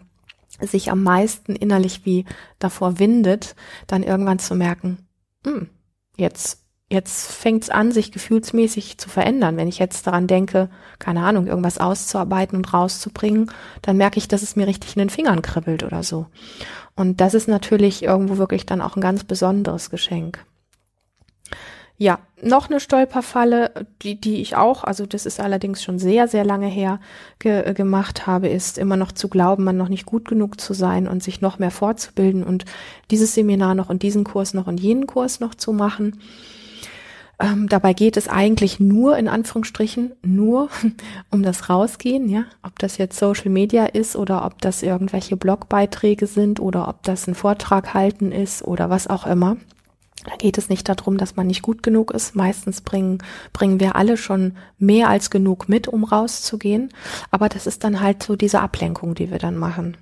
sich 0.61 0.91
am 0.91 1.03
meisten 1.03 1.55
innerlich 1.55 2.05
wie 2.05 2.25
davor 2.59 2.99
windet, 2.99 3.55
dann 3.87 4.03
irgendwann 4.03 4.39
zu 4.39 4.55
merken, 4.55 5.07
hm, 5.45 5.69
jetzt, 6.17 6.63
jetzt 6.89 7.33
fängt's 7.33 7.71
an, 7.71 7.93
sich 7.93 8.13
gefühlsmäßig 8.13 8.99
zu 8.99 9.09
verändern. 9.09 9.57
Wenn 9.57 9.69
ich 9.69 9.79
jetzt 9.79 10.07
daran 10.07 10.27
denke, 10.27 10.71
keine 10.99 11.25
Ahnung, 11.25 11.47
irgendwas 11.47 11.79
auszuarbeiten 11.79 12.57
und 12.57 12.73
rauszubringen, 12.73 13.51
dann 13.83 13.97
merke 13.97 14.19
ich, 14.19 14.29
dass 14.29 14.43
es 14.43 14.57
mir 14.57 14.67
richtig 14.67 14.97
in 14.97 15.01
den 15.01 15.11
Fingern 15.11 15.43
kribbelt 15.43 15.83
oder 15.83 16.03
so. 16.03 16.27
Und 16.95 17.21
das 17.21 17.35
ist 17.35 17.49
natürlich 17.49 18.03
irgendwo 18.03 18.39
wirklich 18.39 18.67
dann 18.67 18.81
auch 18.81 18.97
ein 18.97 19.03
ganz 19.03 19.25
besonderes 19.25 19.91
Geschenk. 19.91 20.45
Ja, 21.99 22.19
noch 22.43 22.69
eine 22.69 22.79
Stolperfalle, 22.79 23.87
die, 24.03 24.21
die 24.21 24.43
ich 24.43 24.55
auch, 24.55 24.85
also 24.85 25.07
das 25.07 25.25
ist 25.25 25.41
allerdings 25.41 25.83
schon 25.83 25.99
sehr, 25.99 26.29
sehr 26.29 26.45
lange 26.45 26.67
her, 26.67 27.01
ge 27.39 27.73
gemacht 27.73 28.27
habe, 28.27 28.49
ist 28.49 28.77
immer 28.77 28.99
noch 28.99 29.13
zu 29.13 29.29
glauben, 29.29 29.65
man 29.65 29.79
noch 29.79 29.89
nicht 29.89 30.05
gut 30.05 30.29
genug 30.29 30.61
zu 30.61 30.75
sein 30.75 31.09
und 31.09 31.23
sich 31.23 31.41
noch 31.41 31.59
mehr 31.59 31.71
fortzubilden 31.71 32.45
und 32.45 32.67
dieses 33.11 33.35
Seminar 33.35 33.75
noch 33.75 33.89
und 33.89 34.03
diesen 34.03 34.25
Kurs 34.25 34.53
noch 34.53 34.67
und 34.67 34.79
jenen 34.79 35.07
Kurs 35.07 35.41
noch 35.41 35.55
zu 35.55 35.73
machen. 35.73 36.21
Ähm, 37.39 37.69
dabei 37.69 37.95
geht 37.95 38.17
es 38.17 38.29
eigentlich 38.29 38.81
nur, 38.81 39.17
in 39.17 39.29
Anführungsstrichen, 39.29 40.13
nur 40.23 40.69
um 41.31 41.43
das 41.43 41.71
Rausgehen, 41.71 42.29
ja. 42.29 42.45
Ob 42.63 42.79
das 42.79 42.99
jetzt 42.99 43.19
Social 43.19 43.51
Media 43.51 43.87
ist 43.87 44.17
oder 44.17 44.45
ob 44.45 44.61
das 44.61 44.83
irgendwelche 44.83 45.37
Blogbeiträge 45.37 46.27
sind 46.27 46.61
oder 46.61 46.89
ob 46.89 47.03
das 47.03 47.27
ein 47.27 47.35
Vortrag 47.35 47.95
halten 47.95 48.33
ist 48.33 48.63
oder 48.63 48.91
was 48.91 49.07
auch 49.07 49.27
immer. 49.27 49.57
Da 50.27 50.37
geht 50.37 50.59
es 50.59 50.69
nicht 50.69 50.89
darum, 50.89 51.19
dass 51.19 51.37
man 51.37 51.47
nicht 51.47 51.63
gut 51.63 51.83
genug 51.83 52.11
ist. 52.11 52.35
Meistens 52.35 52.81
bringen, 52.81 53.23
bringen 53.53 53.81
wir 53.81 53.97
alle 53.97 54.17
schon 54.17 54.57
mehr 54.79 55.09
als 55.09 55.31
genug 55.31 55.69
mit, 55.69 55.89
um 55.89 56.05
rauszugehen. 56.05 56.93
Aber 57.31 57.49
das 57.49 57.67
ist 57.67 57.85
dann 57.85 58.01
halt 58.01 58.23
so 58.23 58.37
diese 58.37 58.61
Ablenkung, 58.61 59.15
die 59.15 59.31
wir 59.31 59.39
dann 59.39 59.57
machen. 59.57 59.97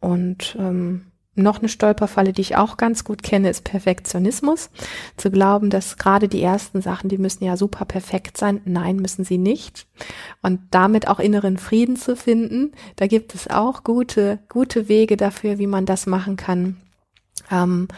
Und 0.00 0.56
ähm, 0.58 1.06
noch 1.36 1.58
eine 1.58 1.68
Stolperfalle, 1.68 2.32
die 2.32 2.40
ich 2.42 2.56
auch 2.56 2.76
ganz 2.76 3.04
gut 3.04 3.22
kenne, 3.22 3.50
ist 3.50 3.64
Perfektionismus. 3.64 4.70
Zu 5.16 5.30
glauben, 5.30 5.68
dass 5.68 5.96
gerade 5.98 6.28
die 6.28 6.42
ersten 6.42 6.80
Sachen, 6.80 7.08
die 7.08 7.18
müssen 7.18 7.44
ja 7.44 7.56
super 7.56 7.84
perfekt 7.84 8.38
sein. 8.38 8.60
Nein, 8.64 8.96
müssen 8.96 9.24
sie 9.24 9.38
nicht. 9.38 9.86
Und 10.42 10.60
damit 10.70 11.08
auch 11.08 11.18
inneren 11.18 11.58
Frieden 11.58 11.96
zu 11.96 12.16
finden. 12.16 12.72
Da 12.96 13.08
gibt 13.08 13.34
es 13.34 13.48
auch 13.48 13.82
gute, 13.82 14.38
gute 14.48 14.88
Wege 14.88 15.16
dafür, 15.16 15.58
wie 15.58 15.66
man 15.66 15.86
das 15.86 16.06
machen 16.06 16.36
kann 16.36 16.76
Ähm, 17.50 17.88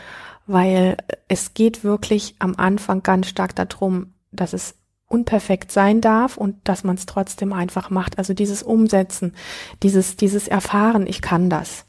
weil 0.46 0.96
es 1.28 1.54
geht 1.54 1.84
wirklich 1.84 2.36
am 2.38 2.54
Anfang 2.56 3.02
ganz 3.02 3.28
stark 3.28 3.54
darum, 3.54 4.14
dass 4.30 4.52
es 4.52 4.74
unperfekt 5.08 5.70
sein 5.70 6.00
darf 6.00 6.36
und 6.36 6.56
dass 6.68 6.84
man 6.84 6.96
es 6.96 7.06
trotzdem 7.06 7.52
einfach 7.52 7.90
macht. 7.90 8.18
Also 8.18 8.34
dieses 8.34 8.62
Umsetzen, 8.62 9.34
dieses, 9.82 10.16
dieses 10.16 10.48
Erfahren, 10.48 11.06
ich 11.06 11.22
kann 11.22 11.48
das. 11.48 11.84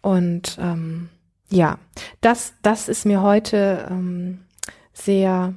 Und 0.00 0.56
ähm, 0.60 1.08
ja, 1.48 1.78
das, 2.20 2.54
das 2.62 2.88
ist 2.88 3.04
mir 3.04 3.22
heute 3.22 3.88
ähm, 3.90 4.40
sehr 4.92 5.54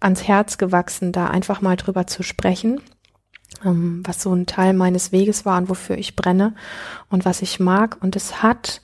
ans 0.00 0.28
Herz 0.28 0.58
gewachsen, 0.58 1.12
da 1.12 1.28
einfach 1.28 1.62
mal 1.62 1.76
drüber 1.76 2.06
zu 2.06 2.22
sprechen, 2.22 2.82
ähm, 3.64 4.02
was 4.04 4.22
so 4.22 4.32
ein 4.34 4.46
Teil 4.46 4.74
meines 4.74 5.12
Weges 5.12 5.46
war 5.46 5.56
und 5.56 5.70
wofür 5.70 5.96
ich 5.96 6.14
brenne 6.14 6.54
und 7.08 7.24
was 7.24 7.40
ich 7.40 7.58
mag. 7.58 7.96
Und 8.02 8.14
es 8.14 8.42
hat 8.42 8.82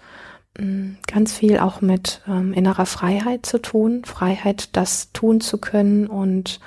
ganz 1.07 1.33
viel 1.33 1.59
auch 1.59 1.81
mit 1.81 2.21
ähm, 2.29 2.53
innerer 2.53 2.87
Freiheit 2.87 3.47
zu 3.47 3.61
tun, 3.61 4.05
Freiheit, 4.05 4.77
das 4.77 5.13
tun 5.13 5.41
zu 5.41 5.59
können 5.59 6.07
und 6.07 6.61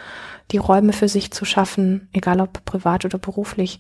die 0.52 0.58
Räume 0.58 0.94
für 0.94 1.08
sich 1.08 1.32
zu 1.32 1.46
schaffen, 1.46 2.08
egal 2.12 2.42
ob 2.42 2.66
privat 2.66 3.06
oder 3.06 3.20
beruflich, 3.20 3.80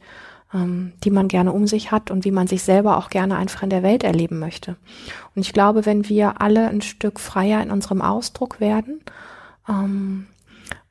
ähm, 0.54 0.94
die 1.04 1.10
man 1.10 1.28
gerne 1.28 1.52
um 1.52 1.66
sich 1.66 1.92
hat 1.92 2.12
und 2.12 2.24
wie 2.24 2.32
man 2.32 2.48
sich 2.48 2.62
selber 2.62 2.98
auch 2.98 3.10
gerne 3.10 3.38
einfach 3.38 3.64
in 3.64 3.72
der 3.72 3.84
Welt 3.84 4.04
erleben 4.04 4.38
möchte. 4.38 4.76
Und 5.36 5.42
ich 5.42 5.54
glaube, 5.54 5.86
wenn 5.88 6.08
wir 6.08 6.40
alle 6.40 6.68
ein 6.68 6.82
Stück 6.82 7.20
freier 7.20 7.62
in 7.64 7.72
unserem 7.72 8.02
Ausdruck 8.02 8.60
werden, 8.60 9.02
ähm, 9.68 10.28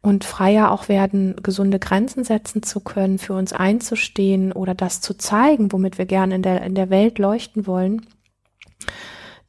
und 0.05 0.23
freier 0.23 0.71
auch 0.71 0.89
werden, 0.89 1.37
gesunde 1.43 1.79
Grenzen 1.79 2.25
setzen 2.25 2.63
zu 2.63 2.81
können, 2.81 3.19
für 3.19 3.33
uns 3.33 3.55
einzustehen 3.55 4.53
oder 4.53 4.75
das 4.75 5.01
zu 5.01 5.17
zeigen, 5.17 5.73
womit 5.73 5.97
wir 5.97 6.05
gerne 6.05 6.35
in 6.35 6.43
der, 6.43 6.63
in 6.63 6.75
der 6.75 6.91
Welt 6.91 7.19
leuchten 7.19 7.67
wollen, 7.67 8.05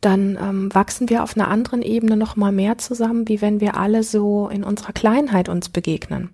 dann 0.06 0.38
ähm, 0.40 0.74
wachsen 0.74 1.10
wir 1.10 1.24
auf 1.24 1.36
einer 1.36 1.48
anderen 1.48 1.82
Ebene 1.82 2.16
noch 2.16 2.36
mal 2.36 2.52
mehr 2.52 2.78
zusammen, 2.78 3.28
wie 3.28 3.42
wenn 3.42 3.60
wir 3.60 3.76
alle 3.76 4.04
so 4.04 4.48
in 4.48 4.64
unserer 4.64 4.94
Kleinheit 4.94 5.50
uns 5.50 5.70
begegnen. 5.70 6.30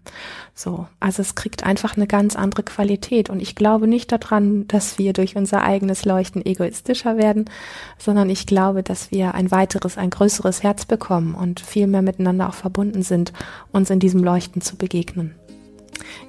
So, 0.53 0.87
also 0.99 1.21
es 1.21 1.35
kriegt 1.35 1.63
einfach 1.63 1.95
eine 1.95 2.07
ganz 2.07 2.35
andere 2.35 2.63
Qualität 2.63 3.29
und 3.29 3.41
ich 3.41 3.55
glaube 3.55 3.87
nicht 3.87 4.11
daran, 4.11 4.67
dass 4.67 4.97
wir 4.97 5.13
durch 5.13 5.37
unser 5.37 5.63
eigenes 5.63 6.03
Leuchten 6.03 6.45
egoistischer 6.45 7.15
werden, 7.17 7.45
sondern 7.97 8.29
ich 8.29 8.45
glaube, 8.45 8.83
dass 8.83 9.09
wir 9.11 9.33
ein 9.33 9.51
weiteres, 9.51 9.97
ein 9.97 10.09
größeres 10.09 10.63
Herz 10.63 10.85
bekommen 10.85 11.33
und 11.33 11.61
viel 11.61 11.87
mehr 11.87 12.01
miteinander 12.01 12.49
auch 12.49 12.55
verbunden 12.55 13.03
sind, 13.03 13.31
uns 13.71 13.89
in 13.89 13.99
diesem 13.99 14.23
Leuchten 14.23 14.61
zu 14.61 14.75
begegnen. 14.75 15.35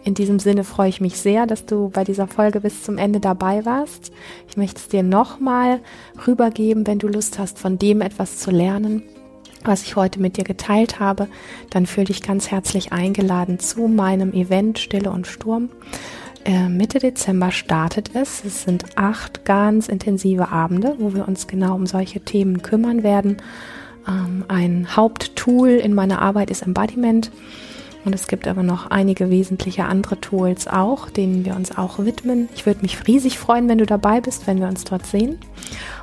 In 0.04 0.14
diesem 0.14 0.38
Sinne 0.38 0.64
freue 0.64 0.88
ich 0.88 1.00
mich 1.00 1.18
sehr, 1.18 1.46
dass 1.46 1.66
du 1.66 1.88
bei 1.90 2.04
dieser 2.04 2.26
Folge 2.26 2.60
bis 2.60 2.82
zum 2.82 2.98
Ende 2.98 3.20
dabei 3.20 3.64
warst. 3.64 4.12
Ich 4.48 4.56
möchte 4.56 4.78
es 4.78 4.88
dir 4.88 5.02
nochmal 5.02 5.80
rübergeben, 6.26 6.86
wenn 6.86 6.98
du 6.98 7.08
Lust 7.08 7.38
hast, 7.38 7.58
von 7.58 7.78
dem 7.78 8.00
etwas 8.00 8.38
zu 8.38 8.50
lernen, 8.50 9.02
was 9.64 9.82
ich 9.82 9.96
heute 9.96 10.20
mit 10.20 10.36
dir 10.36 10.44
geteilt 10.44 10.98
habe, 10.98 11.28
dann 11.70 11.86
fühle 11.86 12.06
dich 12.06 12.22
ganz 12.22 12.50
herzlich 12.50 12.92
eingeladen 12.92 13.60
zu 13.60 13.86
meinem 13.86 14.32
Event 14.32 14.78
Stille 14.78 15.10
und 15.10 15.26
Sturm. 15.26 15.68
Äh, 16.44 16.68
Mitte 16.68 16.98
Dezember 16.98 17.52
startet 17.52 18.10
es. 18.14 18.44
Es 18.44 18.62
sind 18.64 18.84
acht 18.96 19.44
ganz 19.44 19.88
intensive 19.88 20.48
Abende, 20.48 20.96
wo 20.98 21.14
wir 21.14 21.28
uns 21.28 21.46
genau 21.46 21.76
um 21.76 21.86
solche 21.86 22.20
Themen 22.20 22.62
kümmern 22.62 23.04
werden. 23.04 23.36
Ähm, 24.08 24.44
ein 24.48 24.96
Haupttool 24.96 25.68
in 25.68 25.94
meiner 25.94 26.20
Arbeit 26.20 26.50
ist 26.50 26.62
Embodiment. 26.62 27.30
Und 28.04 28.14
es 28.14 28.26
gibt 28.26 28.48
aber 28.48 28.62
noch 28.62 28.90
einige 28.90 29.30
wesentliche 29.30 29.84
andere 29.84 30.20
Tools 30.20 30.66
auch, 30.66 31.08
denen 31.08 31.44
wir 31.44 31.54
uns 31.54 31.76
auch 31.76 31.98
widmen. 31.98 32.48
Ich 32.54 32.66
würde 32.66 32.82
mich 32.82 33.06
riesig 33.06 33.38
freuen, 33.38 33.68
wenn 33.68 33.78
du 33.78 33.86
dabei 33.86 34.20
bist, 34.20 34.46
wenn 34.46 34.60
wir 34.60 34.68
uns 34.68 34.84
dort 34.84 35.06
sehen. 35.06 35.38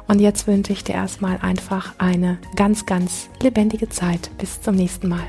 Und 0.08 0.20
jetzt 0.20 0.48
wünsche 0.48 0.74
ich 0.74 0.84
dir 0.84 0.96
erstmal 0.96 1.38
einfach 1.42 1.94
eine 1.98 2.40
ganz, 2.56 2.86
ganz 2.86 3.30
lebendige 3.42 3.90
Zeit. 3.90 4.32
Bis 4.38 4.62
zum 4.62 4.76
nächsten 4.76 5.08
Mal. 5.10 5.24